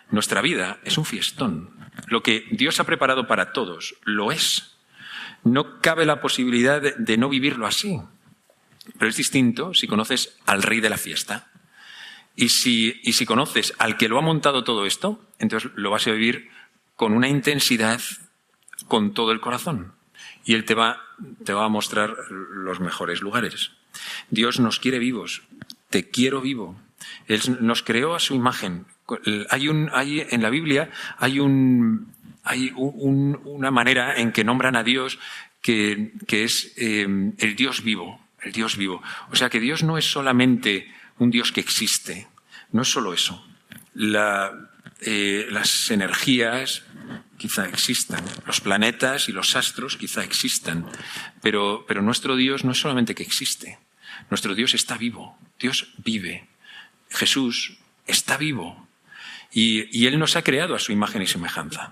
Nuestra 0.10 0.42
vida 0.42 0.80
es 0.84 0.98
un 0.98 1.06
fiestón. 1.06 1.72
Lo 2.08 2.24
que 2.24 2.46
Dios 2.52 2.80
ha 2.80 2.86
preparado 2.86 3.28
para 3.28 3.52
todos 3.52 3.96
lo 4.04 4.32
es. 4.32 4.78
No 5.44 5.82
cabe 5.82 6.06
la 6.06 6.22
posibilidad 6.22 6.82
de, 6.82 7.18
no 7.18 7.30
vivirlo 7.30 7.68
así. 7.68 8.00
Pero 8.98 9.10
es 9.10 9.18
distinto 9.18 9.74
si 9.74 9.88
conoces 9.88 10.38
al 10.46 10.64
rey 10.64 10.80
de 10.80 10.90
la 10.90 10.98
fiesta. 10.98 11.50
Y 12.36 12.50
si, 12.50 13.00
y 13.04 13.14
si 13.14 13.26
conoces 13.26 13.74
al 13.80 13.98
que 13.98 14.08
lo 14.08 14.18
ha 14.18 14.22
montado 14.22 14.64
todo 14.64 14.86
esto, 14.86 15.22
entonces 15.40 15.72
lo 15.76 15.92
vas 15.92 16.08
a 16.08 16.12
vivir 16.12 16.50
con 16.96 17.14
una 17.14 17.28
intensidad 17.28 18.00
con 18.88 19.14
todo 19.14 19.32
el 19.32 19.42
corazón. 19.42 19.94
Y 20.46 20.54
Él 20.54 20.64
te 20.66 20.76
va, 20.76 21.02
te 21.44 21.54
va 21.54 21.66
a 21.66 21.70
mostrar 21.70 22.16
los 22.30 22.80
mejores 22.80 23.22
lugares. 23.22 23.72
Dios 24.30 24.60
nos 24.60 24.80
quiere 24.80 25.00
vivos. 25.00 25.44
Te 25.90 26.10
quiero 26.10 26.42
vivo. 26.42 26.80
Él 27.28 27.42
nos 27.62 27.84
creó 27.84 28.16
a 28.16 28.20
su 28.20 28.36
imagen. 28.36 28.86
Hay 29.50 29.68
un, 29.68 29.90
hay, 29.94 30.26
en 30.30 30.42
la 30.42 30.50
Biblia 30.50 30.90
hay, 31.18 31.40
un, 31.40 32.14
hay 32.44 32.74
una 32.76 33.72
manera 33.72 34.16
en 34.16 34.32
que 34.32 34.44
nombran 34.44 34.76
a 34.76 34.84
Dios 34.84 35.20
que, 35.62 36.12
es 36.28 36.74
em, 36.78 37.34
el 37.38 37.56
Dios 37.56 37.84
vivo, 37.84 38.20
el 38.42 38.52
Dios 38.52 38.78
vivo. 38.78 39.02
O 39.32 39.36
sea 39.36 39.50
que 39.50 39.60
Dios 39.60 39.84
no 39.84 39.98
es 39.98 40.06
solamente 40.06 40.92
un 41.20 41.32
Dios 41.32 41.52
que 41.52 41.62
existe, 41.62 42.28
no 42.72 42.82
es 42.82 42.90
solo 42.90 43.14
eso. 43.14 43.46
Eh, 45.02 45.48
las 45.52 45.92
energías 45.92 46.84
quizá 47.38 47.66
existan, 47.66 48.24
los 48.46 48.62
planetas 48.62 49.30
y 49.30 49.32
los 49.32 49.56
astros 49.56 49.96
quizá 49.96 50.24
existan, 50.24 50.88
pero, 51.42 51.86
pero 51.88 52.02
nuestro 52.02 52.36
Dios 52.36 52.64
no 52.64 52.72
es 52.72 52.80
solamente 52.80 53.14
que 53.14 53.24
existe, 53.24 53.78
nuestro 54.30 54.56
Dios 54.56 54.74
está 54.74 54.98
vivo, 54.98 55.38
Dios 55.60 55.94
vive. 55.98 56.48
Jesús 57.10 57.78
está 58.06 58.38
vivo, 58.38 58.87
y, 59.52 60.06
Él 60.08 60.20
nos 60.20 60.36
ha 60.36 60.44
creado 60.44 60.76
a 60.76 60.80
su 60.80 60.92
imagen 60.92 61.22
y 61.22 61.28
semejanza. 61.28 61.92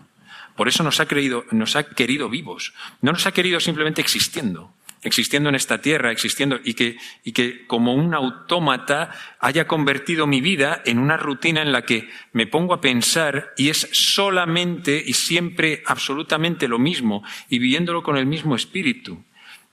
Por 0.55 0.67
eso 0.67 0.83
nos 0.83 0.99
ha, 0.99 1.05
creído, 1.05 1.45
nos 1.51 1.75
ha 1.75 1.83
querido 1.83 2.29
vivos. 2.29 2.73
No 3.01 3.11
nos 3.11 3.25
ha 3.25 3.33
querido 3.33 3.59
simplemente 3.59 4.01
existiendo, 4.01 4.73
existiendo 5.01 5.49
en 5.49 5.55
esta 5.55 5.81
tierra, 5.81 6.11
existiendo, 6.11 6.59
y 6.63 6.73
que, 6.75 6.97
y 7.23 7.33
que 7.33 7.67
como 7.67 7.93
un 7.93 8.13
autómata 8.13 9.11
haya 9.39 9.67
convertido 9.67 10.27
mi 10.27 10.41
vida 10.41 10.81
en 10.85 10.99
una 10.99 11.17
rutina 11.17 11.61
en 11.61 11.71
la 11.71 11.81
que 11.81 12.09
me 12.31 12.47
pongo 12.47 12.73
a 12.73 12.81
pensar 12.81 13.53
y 13.57 13.69
es 13.69 13.89
solamente 13.91 15.03
y 15.05 15.13
siempre 15.13 15.83
absolutamente 15.85 16.67
lo 16.67 16.79
mismo, 16.79 17.23
y 17.49 17.59
viviéndolo 17.59 18.01
con 18.03 18.17
el 18.17 18.25
mismo 18.25 18.55
espíritu. 18.55 19.23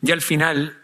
Y 0.03 0.11
al 0.11 0.21
final 0.21 0.83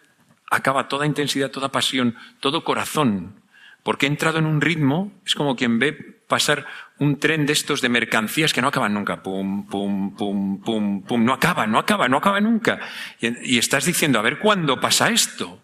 acaba 0.50 0.88
toda 0.88 1.06
intensidad, 1.06 1.50
toda 1.50 1.72
pasión, 1.72 2.16
todo 2.40 2.64
corazón, 2.64 3.40
porque 3.82 4.06
he 4.06 4.08
entrado 4.08 4.38
en 4.38 4.46
un 4.46 4.60
ritmo, 4.60 5.12
es 5.26 5.34
como 5.34 5.56
quien 5.56 5.78
ve 5.78 6.17
pasar 6.28 6.66
un 6.98 7.18
tren 7.18 7.46
de 7.46 7.54
estos 7.54 7.80
de 7.80 7.88
mercancías 7.88 8.52
que 8.52 8.60
no 8.60 8.68
acaban 8.68 8.94
nunca, 8.94 9.22
pum, 9.22 9.66
pum, 9.66 10.14
pum, 10.14 10.62
pum, 10.62 11.02
pum, 11.02 11.24
no 11.24 11.32
acaba, 11.32 11.66
no 11.66 11.78
acaba, 11.78 12.06
no 12.08 12.18
acaba 12.18 12.40
nunca. 12.40 12.78
Y, 13.20 13.58
estás 13.58 13.86
diciendo, 13.86 14.18
a 14.18 14.22
ver 14.22 14.38
cuándo 14.38 14.78
pasa 14.78 15.08
esto. 15.08 15.60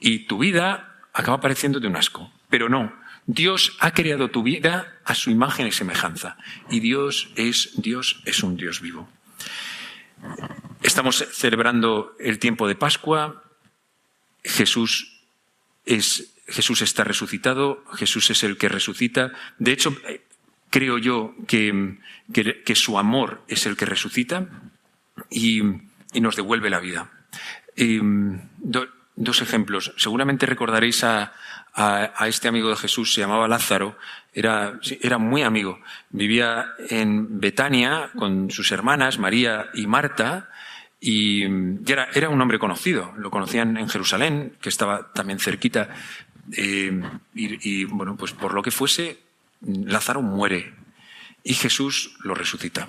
Y 0.00 0.26
tu 0.26 0.38
vida 0.38 0.98
acaba 1.12 1.40
pareciéndote 1.40 1.86
un 1.86 1.96
asco. 1.96 2.32
Pero 2.48 2.68
no, 2.68 2.92
Dios 3.26 3.76
ha 3.80 3.92
creado 3.92 4.30
tu 4.30 4.42
vida 4.42 4.98
a 5.04 5.14
su 5.14 5.30
imagen 5.30 5.68
y 5.68 5.72
semejanza. 5.72 6.36
Y 6.68 6.80
Dios 6.80 7.30
es, 7.36 7.70
Dios 7.76 8.20
es 8.24 8.42
un 8.42 8.56
Dios 8.56 8.80
vivo. 8.80 9.08
Estamos 10.82 11.24
celebrando 11.32 12.16
el 12.18 12.40
tiempo 12.40 12.66
de 12.66 12.74
Pascua. 12.74 13.44
Jesús 14.42 15.20
es 15.84 16.34
Jesús 16.50 16.82
está 16.82 17.04
resucitado, 17.04 17.84
Jesús 17.94 18.30
es 18.30 18.42
el 18.44 18.58
que 18.58 18.68
resucita. 18.68 19.32
De 19.58 19.72
hecho, 19.72 19.96
creo 20.70 20.98
yo 20.98 21.34
que, 21.46 21.96
su 22.74 22.98
amor 22.98 23.42
es 23.48 23.66
el 23.66 23.76
que 23.76 23.86
resucita 23.86 24.48
y, 25.28 25.62
nos 26.20 26.36
devuelve 26.36 26.70
la 26.70 26.80
vida. 26.80 27.10
dos 29.16 29.42
ejemplos. 29.42 29.92
Seguramente 29.96 30.46
recordaréis 30.46 31.04
a, 31.04 31.32
este 32.26 32.48
amigo 32.48 32.70
de 32.70 32.76
Jesús, 32.76 33.12
se 33.14 33.20
llamaba 33.20 33.46
Lázaro, 33.46 33.96
era, 34.32 34.78
era 35.00 35.18
muy 35.18 35.42
amigo. 35.42 35.78
Vivía 36.10 36.66
en 36.88 37.40
Betania 37.40 38.10
con 38.16 38.50
sus 38.50 38.72
hermanas, 38.72 39.18
María 39.18 39.66
y 39.74 39.86
Marta, 39.86 40.50
y, 41.00 41.44
era, 41.90 42.08
era, 42.12 42.28
un 42.28 42.40
hombre 42.40 42.58
conocido. 42.58 43.14
Lo 43.16 43.30
conocían 43.30 43.76
en 43.76 43.88
Jerusalén, 43.88 44.56
que 44.60 44.68
estaba 44.68 45.12
también 45.12 45.38
cerquita 45.38 45.88
eh, 46.52 47.02
y, 47.34 47.84
bueno, 47.84 48.16
pues 48.16 48.32
por 48.32 48.54
lo 48.54 48.62
que 48.62 48.70
fuese, 48.70 49.18
Lázaro 49.60 50.22
muere 50.22 50.74
y 51.42 51.54
Jesús 51.54 52.16
lo 52.22 52.34
resucita. 52.34 52.88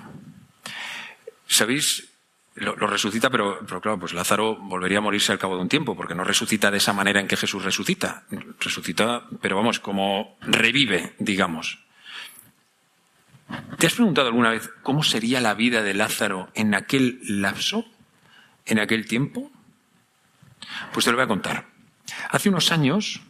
¿Sabéis? 1.46 2.08
Lo, 2.54 2.74
resucita, 2.74 3.30
pero, 3.30 3.60
pero, 3.66 3.80
claro, 3.80 3.98
pues 3.98 4.12
Lázaro 4.12 4.56
volvería 4.56 4.98
a 4.98 5.00
morirse 5.00 5.32
al 5.32 5.38
cabo 5.38 5.56
de 5.56 5.62
un 5.62 5.68
tiempo, 5.68 5.96
porque 5.96 6.14
no 6.14 6.22
resucita 6.22 6.70
de 6.70 6.76
esa 6.76 6.92
manera 6.92 7.18
en 7.20 7.26
que 7.26 7.36
Jesús 7.36 7.64
resucita. 7.64 8.24
Resucita, 8.60 9.24
pero 9.40 9.56
vamos, 9.56 9.80
como 9.80 10.36
revive, 10.42 11.14
digamos. 11.18 11.78
¿Te 13.78 13.86
has 13.86 13.94
preguntado 13.94 14.28
alguna 14.28 14.50
vez 14.50 14.70
cómo 14.82 15.02
sería 15.02 15.40
la 15.40 15.54
vida 15.54 15.82
de 15.82 15.94
Lázaro 15.94 16.50
en 16.54 16.74
aquel 16.74 17.20
lapso, 17.22 17.86
en 18.66 18.78
aquel 18.78 19.06
tiempo? 19.06 19.50
Pues 20.92 21.04
te 21.04 21.10
lo 21.10 21.16
voy 21.16 21.24
a 21.24 21.28
contar. 21.28 21.66
Hace 22.30 22.48
unos 22.48 22.70
años, 22.70 23.22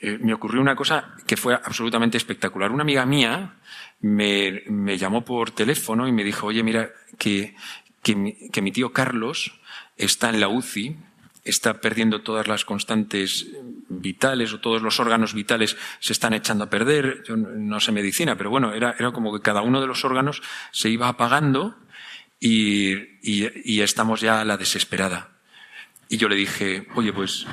eh, 0.00 0.18
me 0.20 0.32
ocurrió 0.32 0.60
una 0.60 0.76
cosa 0.76 1.16
que 1.26 1.36
fue 1.36 1.54
absolutamente 1.54 2.16
espectacular. 2.16 2.70
Una 2.70 2.82
amiga 2.82 3.04
mía 3.04 3.56
me, 4.00 4.96
llamó 4.96 5.24
por 5.24 5.50
teléfono 5.50 6.06
y 6.06 6.12
me 6.12 6.22
dijo, 6.22 6.46
oye, 6.46 6.62
mira, 6.62 6.90
que, 7.18 7.56
que, 8.02 8.14
mi, 8.14 8.72
tío 8.72 8.92
Carlos 8.92 9.58
está 9.96 10.30
en 10.30 10.38
la 10.38 10.48
UCI, 10.48 10.96
está 11.44 11.80
perdiendo 11.80 12.22
todas 12.22 12.46
las 12.46 12.64
constantes 12.64 13.48
vitales 13.88 14.52
o 14.52 14.60
todos 14.60 14.82
los 14.82 15.00
órganos 15.00 15.34
vitales 15.34 15.76
se 15.98 16.12
están 16.12 16.32
echando 16.32 16.64
a 16.64 16.70
perder. 16.70 17.24
Yo 17.26 17.36
no 17.36 17.80
sé 17.80 17.90
medicina, 17.90 18.36
pero 18.36 18.50
bueno, 18.50 18.74
era, 18.74 18.94
era 18.98 19.10
como 19.10 19.32
que 19.32 19.42
cada 19.42 19.62
uno 19.62 19.80
de 19.80 19.88
los 19.88 20.04
órganos 20.04 20.42
se 20.70 20.90
iba 20.90 21.08
apagando 21.08 21.76
y, 22.38 22.94
y 23.22 23.80
estamos 23.80 24.20
ya 24.20 24.40
a 24.40 24.44
la 24.44 24.56
desesperada. 24.56 25.30
Y 26.08 26.18
yo 26.18 26.28
le 26.28 26.36
dije, 26.36 26.86
oye, 26.94 27.12
pues 27.12 27.46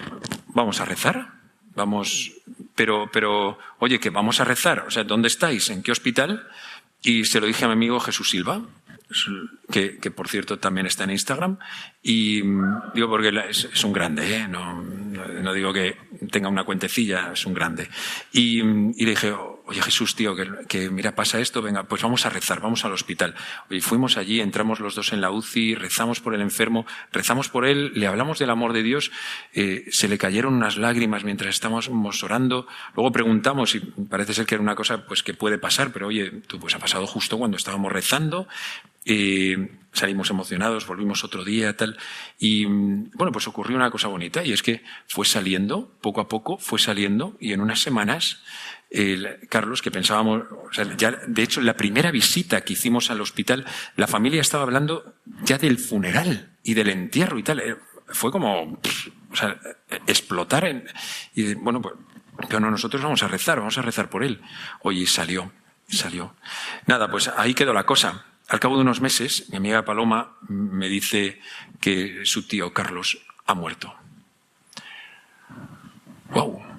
vamos 0.54 0.80
a 0.80 0.86
rezar. 0.86 1.35
Vamos, 1.76 2.32
pero, 2.74 3.10
pero, 3.12 3.58
oye, 3.80 4.00
que 4.00 4.10
vamos 4.10 4.40
a 4.40 4.46
rezar. 4.46 4.86
O 4.88 4.92
sea, 4.92 5.04
¿dónde 5.04 5.28
estáis? 5.28 5.70
¿En 5.70 5.84
qué 5.84 5.92
hospital? 5.92 6.48
Y 7.02 7.26
se 7.26 7.40
lo 7.40 7.48
dije 7.48 7.66
a 7.66 7.68
mi 7.68 7.74
amigo 7.74 8.00
Jesús 8.00 8.30
Silva, 8.30 8.62
que, 9.70 9.98
que 9.98 10.12
por 10.12 10.28
cierto 10.28 10.58
también 10.58 10.88
está 10.88 11.04
en 11.04 11.12
Instagram. 11.12 11.60
Y 12.02 12.42
digo 12.94 13.10
porque 13.10 13.32
es, 13.50 13.84
un 13.84 13.94
grande, 13.94 14.36
¿eh? 14.36 14.48
no, 14.48 14.82
no, 14.82 15.54
digo 15.54 15.72
que 15.72 15.98
tenga 16.32 16.50
una 16.50 16.64
cuentecilla, 16.64 17.32
es 17.34 17.46
un 17.46 17.54
grande. 17.54 17.90
Y, 18.32 18.60
y 18.60 19.06
le 19.06 19.12
dije, 19.12 19.34
oye 19.68 19.82
Jesús, 19.82 20.16
tío, 20.16 20.36
que, 20.68 20.90
mira, 20.90 21.16
pasa 21.16 21.40
esto, 21.40 21.62
venga, 21.62 21.84
pues 21.84 22.02
vamos 22.02 22.26
a 22.26 22.30
rezar, 22.30 22.62
vamos 22.62 22.86
al 22.86 22.94
hospital. 22.94 23.36
Y 23.70 23.82
fuimos 23.82 24.18
allí, 24.18 24.42
entramos 24.42 24.80
los 24.80 24.96
dos 24.96 25.14
en 25.14 25.22
la 25.22 25.32
UCI, 25.32 25.76
rezamos 25.76 26.20
por 26.20 26.36
el 26.36 26.42
enfermo, 26.42 26.86
rezamos 27.12 27.50
por 27.50 27.66
él, 27.66 27.92
le 27.96 28.08
hablamos 28.08 28.40
del 28.40 28.50
amor 28.50 28.74
de 28.74 28.84
Dios, 28.84 29.12
eh, 29.54 29.86
se 29.90 30.08
le 30.08 30.18
cayeron 30.18 30.54
unas 30.54 30.78
lágrimas 30.78 31.24
mientras 31.24 31.56
estábamos 31.56 31.90
orando, 32.24 32.68
luego 32.96 33.12
preguntamos 33.12 33.76
y 33.76 33.80
parece 33.80 34.34
ser 34.34 34.46
que 34.46 34.56
era 34.56 34.62
una 34.62 34.76
cosa 34.76 35.06
pues 35.06 35.24
que 35.24 35.34
puede 35.34 35.58
pasar, 35.58 35.92
pero 35.92 36.08
oye, 36.08 36.32
tú 36.48 36.60
pues 36.60 36.76
ha 36.76 36.80
pasado 36.80 37.08
justo 37.08 37.38
cuando 37.38 37.58
estábamos 37.58 37.92
rezando, 37.92 38.48
eh, 39.06 39.70
salimos 39.94 40.30
emocionados, 40.30 40.88
volvimos 40.88 41.24
otro 41.24 41.44
día, 41.44 41.76
tal. 41.78 41.98
Y 42.40 42.66
bueno, 42.66 43.32
pues 43.32 43.48
ocurrió 43.48 43.78
una 43.78 43.92
cosa 43.92 44.08
bonita 44.08 44.44
y 44.44 44.52
es 44.52 44.62
que 44.62 44.84
fue 45.08 45.26
saliendo, 45.26 45.92
poco 46.02 46.22
a 46.22 46.28
poco, 46.28 46.58
fue 46.58 46.80
saliendo 46.80 47.38
y 47.40 47.54
en 47.54 47.62
unas 47.62 47.80
semanas 47.80 48.44
Carlos, 49.50 49.82
que 49.82 49.92
pensábamos, 49.92 50.44
ya, 50.98 51.12
de 51.12 51.44
hecho, 51.44 51.62
la 51.62 51.76
primera 51.76 52.12
visita 52.12 52.62
que 52.62 52.74
hicimos 52.74 53.12
al 53.12 53.22
hospital, 53.22 53.66
la 53.96 54.08
familia 54.08 54.42
estaba 54.42 54.64
hablando 54.64 55.16
ya 55.44 55.58
del 55.58 55.78
funeral 55.78 56.54
y 56.64 56.74
del 56.76 56.90
entierro 56.90 57.38
y 57.38 57.44
tal. 57.44 57.60
Eh, 57.60 57.76
fue 58.08 58.32
como, 58.32 58.80
o 59.32 59.36
sea, 59.36 59.60
explotar 60.08 60.66
en, 60.66 60.88
y 61.34 61.56
bueno, 61.56 61.82
pues, 61.82 61.96
pero 62.48 62.60
no, 62.60 62.70
nosotros 62.72 63.02
vamos 63.02 63.24
a 63.24 63.28
rezar, 63.28 63.60
vamos 63.60 63.78
a 63.78 63.82
rezar 63.82 64.10
por 64.10 64.24
él. 64.24 64.42
Oye, 64.82 65.06
salió, 65.08 65.52
salió. 65.88 66.36
Nada, 66.86 67.10
pues 67.10 67.28
ahí 67.30 67.54
quedó 67.54 67.74
la 67.74 67.86
cosa. 67.86 68.26
Al 68.48 68.60
cabo 68.60 68.76
de 68.76 68.82
unos 68.82 69.02
meses, 69.02 69.50
mi 69.50 69.58
amiga 69.58 69.86
Paloma 69.86 70.38
me 70.48 70.88
dice 70.88 71.42
que 71.82 72.22
su 72.26 72.48
tío 72.48 72.74
Carlos 72.74 73.18
ha 73.46 73.56
muerto. 73.56 73.94
¡Wow! 76.30 76.75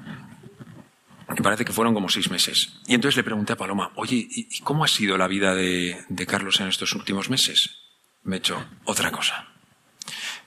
Me 1.29 1.43
parece 1.43 1.65
que 1.65 1.73
fueron 1.73 1.95
como 1.95 2.09
seis 2.09 2.31
meses. 2.31 2.75
Y 2.87 2.95
entonces 2.95 3.17
le 3.17 3.25
pregunté 3.25 3.53
a 3.53 3.57
Paloma, 3.57 3.91
oye, 3.97 4.29
¿y 4.31 4.61
cómo 4.61 4.85
ha 4.85 4.89
sido 4.89 5.19
la 5.19 5.27
vida 5.27 5.55
de, 5.55 6.27
Carlos 6.27 6.61
en 6.61 6.69
estos 6.69 6.95
últimos 6.95 7.31
meses? 7.31 7.79
Me 8.23 8.37
echó 8.37 8.65
otra 8.85 9.11
cosa. 9.11 9.49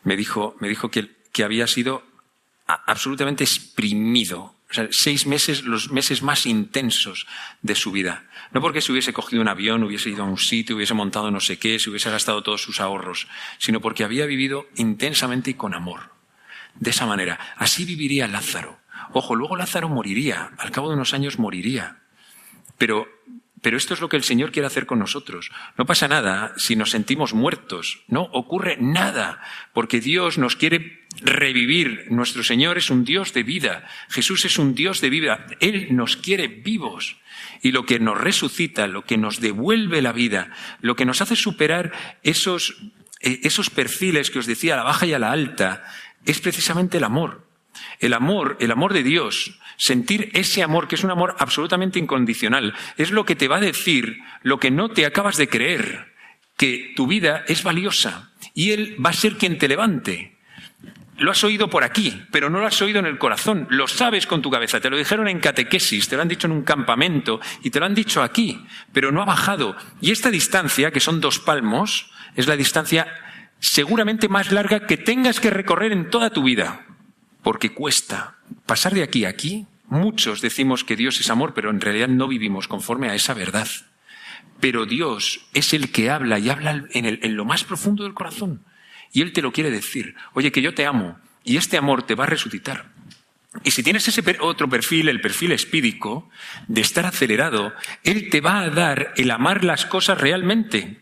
Me 0.04 0.15
dijo, 0.15 0.56
me 0.60 0.70
dijo 0.70 0.89
que, 0.89 1.10
que 1.34 1.44
había 1.44 1.68
sido 1.68 2.04
absolutamente 2.65 3.44
exprimido. 3.44 4.56
O 4.70 4.74
sea, 4.74 4.88
seis 4.92 5.26
meses, 5.26 5.63
los 5.63 5.92
meses 5.92 6.22
más 6.22 6.46
intensos 6.46 7.28
de 7.62 7.76
su 7.76 7.92
vida. 7.92 8.30
No 8.52 8.62
porque 8.62 8.82
se 8.82 8.92
hubiese 8.92 9.13
cogido 9.13 9.42
un 9.42 9.48
avión, 9.48 9.84
hubiese 9.84 10.12
ido 10.12 10.24
a 10.24 10.28
un 10.28 10.38
sitio, 10.38 10.76
hubiese 10.76 10.94
montado 10.94 11.32
no 11.32 11.39
sé 11.39 11.58
qué, 11.58 11.80
se 11.80 11.89
hubiese 11.89 12.12
gastado 12.12 12.44
todos 12.44 12.62
sus 12.62 12.80
ahorros, 12.80 13.28
sino 13.58 13.82
porque 13.82 14.04
había 14.04 14.28
vivido 14.28 14.68
intensamente 14.76 15.52
y 15.52 15.56
con 15.56 15.74
amor. 15.74 16.12
De 16.76 16.92
esa 16.92 17.06
manera. 17.06 17.39
Así 17.58 17.84
viviría 17.84 18.28
Lázaro. 18.28 18.80
Ojo, 19.14 19.36
luego 19.36 19.56
Lázaro 19.56 19.90
moriría, 19.90 20.52
al 20.58 20.72
cabo 20.72 20.90
de 20.90 20.96
unos 20.96 21.14
años 21.14 21.40
moriría. 21.40 22.00
Pero, 22.78 23.08
pero 23.62 23.78
esto 23.78 23.94
es 23.94 24.02
lo 24.02 24.10
que 24.10 24.18
el 24.18 24.24
Señor 24.24 24.52
quiere 24.52 24.68
hacer 24.68 24.86
con 24.86 25.00
nosotros. 25.00 25.52
No 25.78 25.86
pasa 25.86 26.08
nada 26.08 26.54
si 26.58 26.76
nos 26.76 26.92
sentimos 26.92 27.34
muertos, 27.34 28.04
no 28.08 28.24
ocurre 28.34 28.78
nada, 28.80 29.42
porque 29.74 30.00
Dios 30.00 30.38
nos 30.38 30.56
quiere 30.56 31.06
revivir. 31.22 32.06
Nuestro 32.10 32.44
Señor 32.44 32.78
es 32.78 32.90
un 32.90 33.04
Dios 33.04 33.34
de 33.34 33.44
vida, 33.44 33.88
Jesús 34.10 34.46
es 34.46 34.58
un 34.58 34.76
Dios 34.76 35.02
de 35.02 35.10
vida, 35.10 35.46
Él 35.60 35.96
nos 35.96 36.16
quiere 36.18 36.48
vivos. 36.48 37.18
Y 37.62 37.72
lo 37.72 37.86
que 37.86 38.00
nos 38.00 38.18
resucita, 38.18 38.88
lo 38.88 39.04
que 39.04 39.18
nos 39.18 39.42
devuelve 39.42 40.02
la 40.02 40.14
vida, 40.14 40.52
lo 40.82 40.96
que 40.96 41.06
nos 41.06 41.22
hace 41.22 41.36
superar 41.36 41.92
esos, 42.24 42.78
eh, 43.22 43.42
esos 43.44 43.70
perfiles 43.70 44.32
que 44.32 44.40
os 44.40 44.46
decía, 44.46 44.76
a 44.76 44.78
la 44.78 44.84
baja 44.84 45.06
y 45.06 45.14
a 45.14 45.20
la 45.20 45.32
alta, 45.32 45.84
es 46.26 46.40
precisamente 46.40 46.98
el 46.98 47.04
amor. 47.04 47.49
El 47.99 48.13
amor, 48.13 48.58
el 48.60 48.71
amor 48.71 48.93
de 48.93 49.03
Dios, 49.03 49.60
sentir 49.77 50.29
ese 50.34 50.63
amor, 50.63 50.88
que 50.88 50.95
es 50.95 51.03
un 51.03 51.12
amor 51.12 51.36
absolutamente 51.39 51.99
incondicional, 51.99 52.73
es 52.97 53.12
lo 53.12 53.25
que 53.25 53.36
te 53.36 53.47
va 53.47 53.58
a 53.58 53.62
decir 53.62 54.19
lo 54.41 54.60
que 54.60 54.71
no 54.71 54.89
te 54.89 55.05
acabas 55.05 55.38
de 55.38 55.47
creer, 55.47 56.13
que 56.58 56.93
tu 56.95 57.08
vida 57.08 57.43
es 57.47 57.63
valiosa 57.63 58.32
y 58.53 58.71
Él 58.71 58.97
va 59.03 59.12
a 59.12 59.13
ser 59.13 59.38
quien 59.38 59.58
te 59.58 59.67
levante. 59.67 60.38
Lo 61.17 61.32
has 61.32 61.43
oído 61.43 61.69
por 61.69 61.84
aquí, 61.84 62.25
pero 62.32 62.49
no 62.49 62.60
lo 62.60 62.67
has 62.67 62.82
oído 62.82 62.99
en 62.99 63.05
el 63.05 63.17
corazón, 63.17 63.67
lo 63.69 63.88
sabes 63.88 64.25
con 64.25 64.41
tu 64.41 64.49
cabeza, 64.49 64.79
te 64.79 64.89
lo 64.89 64.97
dijeron 64.97 65.27
en 65.27 65.39
catequesis, 65.39 66.08
te 66.08 66.15
lo 66.15 66.21
han 66.21 66.29
dicho 66.29 66.47
en 66.47 66.53
un 66.53 66.63
campamento 66.63 67.41
y 67.62 67.69
te 67.69 67.79
lo 67.79 67.86
han 67.86 67.95
dicho 67.95 68.23
aquí, 68.23 68.65
pero 68.93 69.12
no 69.12 69.21
ha 69.21 69.25
bajado. 69.25 69.75
Y 69.99 70.12
esta 70.12 70.29
distancia, 70.29 70.91
que 70.91 71.01
son 71.01 71.19
dos 71.19 71.39
palmos, 71.39 72.12
es 72.36 72.47
la 72.47 72.55
distancia 72.55 73.08
seguramente 73.60 74.29
más 74.29 74.53
larga 74.53 74.88
que 74.88 74.95
tengas 74.95 75.41
que 75.41 75.49
recorrer 75.49 75.91
en 75.91 76.10
toda 76.10 76.29
tu 76.29 76.43
vida 76.43 76.86
porque 77.41 77.73
cuesta. 77.73 78.36
Pasar 78.65 78.93
de 78.93 79.04
aquí 79.04 79.25
a 79.25 79.30
aquí, 79.30 79.67
muchos 79.88 80.41
decimos 80.41 80.84
que 80.84 80.95
Dios 80.95 81.19
es 81.19 81.30
amor, 81.30 81.54
pero 81.54 81.69
en 81.69 81.82
realidad 81.82 82.08
no 82.08 82.28
vivimos 82.28 82.67
conforme 82.67 83.10
a 83.10 83.15
esa 83.15 83.34
verdad. 83.34 83.67
Pero 84.60 84.86
Dios 84.86 85.45
es 85.54 85.73
el 85.73 85.91
que 85.91 86.10
habla 86.10 86.39
y 86.39 86.49
habla 86.49 86.86
en, 86.91 87.36
lo 87.36 87.45
más 87.45 87.63
profundo 87.63 88.04
del 88.04 88.13
corazón. 88.13 88.63
Y 89.12 89.21
Él 89.21 89.34
te 89.34 89.41
lo 89.41 89.52
quiere 89.52 89.71
decir. 89.71 90.15
Oye, 90.34 90.52
que 90.52 90.62
yo 90.62 90.73
te 90.73 90.86
amo 90.86 91.17
y 91.43 91.58
este 91.58 91.78
amor 91.78 92.04
te 92.04 92.15
va 92.15 92.25
a 92.25 92.28
resucitar. 92.28 92.91
Y 93.63 93.71
si 93.71 93.82
tienes 93.82 94.08
ese 94.08 94.23
otro 94.41 94.69
perfil, 94.69 95.10
el 95.10 95.21
perfil 95.21 95.54
espídico, 95.54 96.30
de 96.67 96.82
estar 96.82 97.06
acelerado, 97.06 97.73
Él 98.04 98.30
te 98.30 98.41
va 98.41 98.60
a 98.60 98.69
dar 98.69 99.13
el 99.17 99.32
amar 99.32 99.63
las 99.63 99.86
cosas 99.86 100.19
realmente. 100.19 101.02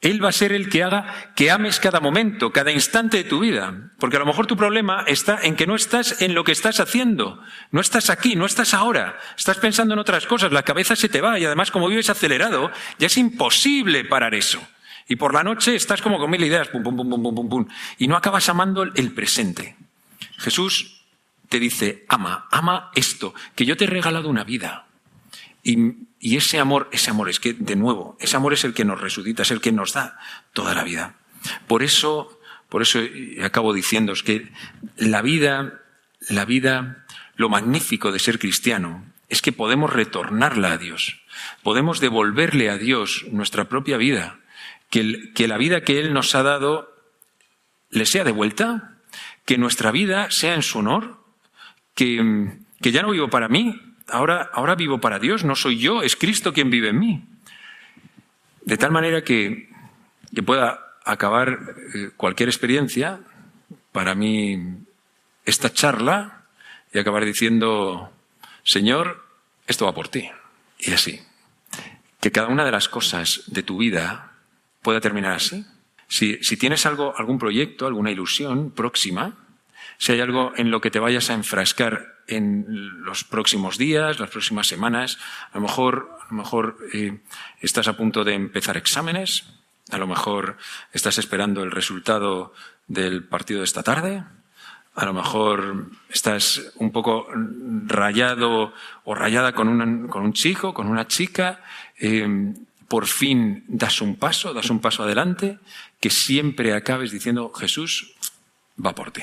Él 0.00 0.24
va 0.24 0.28
a 0.28 0.32
ser 0.32 0.52
el 0.52 0.68
que 0.68 0.84
haga 0.84 1.32
que 1.34 1.50
ames 1.50 1.80
cada 1.80 1.98
momento, 1.98 2.52
cada 2.52 2.70
instante 2.70 3.16
de 3.16 3.24
tu 3.24 3.40
vida. 3.40 3.90
Porque 3.98 4.16
a 4.16 4.20
lo 4.20 4.26
mejor 4.26 4.46
tu 4.46 4.56
problema 4.56 5.02
está 5.08 5.40
en 5.42 5.56
que 5.56 5.66
no 5.66 5.74
estás 5.74 6.22
en 6.22 6.34
lo 6.34 6.44
que 6.44 6.52
estás 6.52 6.78
haciendo. 6.78 7.42
No 7.72 7.80
estás 7.80 8.08
aquí, 8.08 8.36
no 8.36 8.46
estás 8.46 8.74
ahora. 8.74 9.18
Estás 9.36 9.58
pensando 9.58 9.94
en 9.94 10.00
otras 10.00 10.26
cosas, 10.26 10.52
la 10.52 10.62
cabeza 10.62 10.94
se 10.94 11.08
te 11.08 11.20
va 11.20 11.38
y 11.38 11.44
además 11.44 11.72
como 11.72 11.88
vives 11.88 12.10
acelerado, 12.10 12.70
ya 12.98 13.08
es 13.08 13.16
imposible 13.16 14.04
parar 14.04 14.34
eso. 14.34 14.60
Y 15.08 15.16
por 15.16 15.34
la 15.34 15.42
noche 15.42 15.74
estás 15.74 16.00
como 16.00 16.18
con 16.18 16.30
mil 16.30 16.44
ideas, 16.44 16.68
pum, 16.68 16.82
pum, 16.82 16.96
pum, 16.96 17.10
pum, 17.10 17.34
pum, 17.34 17.48
pum, 17.48 17.68
y 17.96 18.06
no 18.06 18.16
acabas 18.16 18.48
amando 18.48 18.82
el 18.82 19.12
presente. 19.12 19.76
Jesús 20.36 21.02
te 21.48 21.58
dice, 21.58 22.04
ama, 22.08 22.46
ama 22.52 22.90
esto, 22.94 23.34
que 23.56 23.64
yo 23.64 23.76
te 23.76 23.84
he 23.84 23.88
regalado 23.88 24.28
una 24.28 24.44
vida. 24.44 24.86
Y 25.64 26.07
y 26.20 26.36
ese 26.36 26.58
amor, 26.58 26.88
ese 26.92 27.10
amor 27.10 27.28
es 27.28 27.38
que, 27.38 27.52
de 27.52 27.76
nuevo, 27.76 28.16
ese 28.20 28.36
amor 28.36 28.52
es 28.52 28.64
el 28.64 28.74
que 28.74 28.84
nos 28.84 29.00
resucita, 29.00 29.42
es 29.42 29.50
el 29.50 29.60
que 29.60 29.72
nos 29.72 29.92
da 29.92 30.18
toda 30.52 30.74
la 30.74 30.84
vida. 30.84 31.16
Por 31.66 31.82
eso, 31.82 32.40
por 32.68 32.82
eso 32.82 33.00
acabo 33.42 33.72
diciendo 33.72 34.12
que 34.24 34.50
la 34.96 35.22
vida, 35.22 35.80
la 36.28 36.44
vida, 36.44 37.06
lo 37.36 37.48
magnífico 37.48 38.10
de 38.10 38.18
ser 38.18 38.38
cristiano 38.38 39.04
es 39.28 39.42
que 39.42 39.52
podemos 39.52 39.92
retornarla 39.92 40.72
a 40.72 40.78
Dios. 40.78 41.20
Podemos 41.62 42.00
devolverle 42.00 42.70
a 42.70 42.78
Dios 42.78 43.24
nuestra 43.30 43.68
propia 43.68 43.96
vida. 43.96 44.40
Que, 44.90 45.32
que 45.34 45.46
la 45.46 45.58
vida 45.58 45.82
que 45.82 46.00
Él 46.00 46.14
nos 46.14 46.34
ha 46.34 46.42
dado 46.42 46.92
le 47.90 48.06
sea 48.06 48.24
devuelta. 48.24 48.96
Que 49.44 49.58
nuestra 49.58 49.92
vida 49.92 50.30
sea 50.30 50.54
en 50.54 50.62
su 50.62 50.78
honor. 50.78 51.22
Que, 51.94 52.58
que 52.80 52.90
ya 52.90 53.02
no 53.02 53.10
vivo 53.10 53.28
para 53.28 53.48
mí, 53.48 53.87
ahora, 54.10 54.50
ahora 54.52 54.74
vivo 54.74 55.00
para 55.00 55.18
Dios, 55.18 55.44
no 55.44 55.54
soy 55.54 55.78
yo, 55.78 56.02
es 56.02 56.16
Cristo 56.16 56.52
quien 56.52 56.70
vive 56.70 56.88
en 56.88 56.98
mí. 56.98 57.24
De 58.62 58.76
tal 58.76 58.90
manera 58.90 59.22
que, 59.22 59.68
que 60.34 60.42
pueda 60.42 60.96
acabar 61.04 61.58
eh, 61.94 62.10
cualquier 62.16 62.48
experiencia, 62.48 63.20
para 63.92 64.14
mí 64.14 64.58
esta 65.44 65.72
charla, 65.72 66.44
y 66.92 66.98
acabar 66.98 67.24
diciendo, 67.24 68.12
Señor, 68.62 69.24
esto 69.66 69.84
va 69.86 69.94
por 69.94 70.08
ti. 70.08 70.30
Y 70.78 70.92
así. 70.92 71.20
Que 72.20 72.32
cada 72.32 72.48
una 72.48 72.64
de 72.64 72.72
las 72.72 72.88
cosas 72.88 73.42
de 73.46 73.62
tu 73.62 73.78
vida 73.78 74.32
pueda 74.82 75.00
terminar 75.00 75.32
así. 75.32 75.64
Si, 76.08 76.42
si 76.42 76.56
tienes 76.56 76.86
algo, 76.86 77.14
algún 77.16 77.38
proyecto, 77.38 77.86
alguna 77.86 78.10
ilusión 78.10 78.70
próxima, 78.70 79.36
si 79.98 80.12
hay 80.12 80.20
algo 80.20 80.52
en 80.56 80.70
lo 80.70 80.80
que 80.80 80.90
te 80.90 80.98
vayas 80.98 81.30
a 81.30 81.34
enfrascar 81.34 82.17
en 82.28 83.04
los 83.04 83.24
próximos 83.24 83.78
días, 83.78 84.20
las 84.20 84.30
próximas 84.30 84.66
semanas. 84.66 85.18
A 85.52 85.56
lo 85.56 85.62
mejor, 85.62 86.16
a 86.20 86.26
lo 86.30 86.36
mejor 86.36 86.76
eh, 86.92 87.18
estás 87.60 87.88
a 87.88 87.96
punto 87.96 88.24
de 88.24 88.34
empezar 88.34 88.76
exámenes, 88.76 89.44
a 89.90 89.98
lo 89.98 90.06
mejor 90.06 90.58
estás 90.92 91.18
esperando 91.18 91.62
el 91.62 91.70
resultado 91.70 92.52
del 92.86 93.24
partido 93.24 93.60
de 93.60 93.64
esta 93.64 93.82
tarde, 93.82 94.22
a 94.94 95.04
lo 95.04 95.14
mejor 95.14 95.90
estás 96.10 96.72
un 96.76 96.90
poco 96.90 97.28
rayado 97.86 98.74
o 99.04 99.14
rayada 99.14 99.52
con, 99.52 99.68
un 99.68 100.32
chico, 100.32 100.74
con 100.74 100.88
una 100.88 101.06
chica. 101.06 101.62
Eh, 101.98 102.54
por 102.88 103.06
fin 103.06 103.64
das 103.68 104.00
un 104.00 104.16
paso, 104.16 104.56
das 104.56 104.72
un 104.72 104.80
paso 104.80 105.04
adelante, 105.04 105.60
que 106.00 106.10
siempre 106.10 106.72
acabes 106.72 107.12
diciendo, 107.12 107.52
Jesús 107.52 108.16
va 108.74 108.94
por 108.96 109.12
ti. 109.12 109.22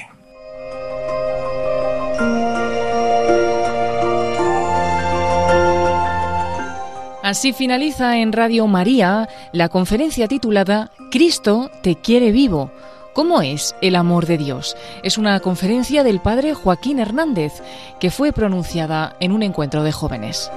Así 7.25 7.53
finaliza 7.53 8.19
en 8.19 8.33
Radio 8.33 8.67
María 8.67 9.27
la 9.51 9.67
conferencia 9.67 10.27
titulada 10.27 10.91
Cristo 11.09 11.71
te 11.81 11.95
quiere 11.95 12.31
vivo. 12.31 12.69
¿Cómo 13.15 13.41
es 13.41 13.75
el 13.81 13.95
amor 13.95 14.27
de 14.27 14.37
Dios? 14.37 14.77
Es 15.01 15.17
una 15.17 15.39
conferencia 15.39 16.03
del 16.03 16.19
padre 16.19 16.53
Joaquín 16.53 16.99
Hernández 16.99 17.63
que 17.99 18.11
fue 18.11 18.31
pronunciada 18.31 19.15
en 19.19 19.31
un 19.31 19.41
encuentro 19.41 19.81
de 19.81 19.91
jóvenes. 19.91 20.51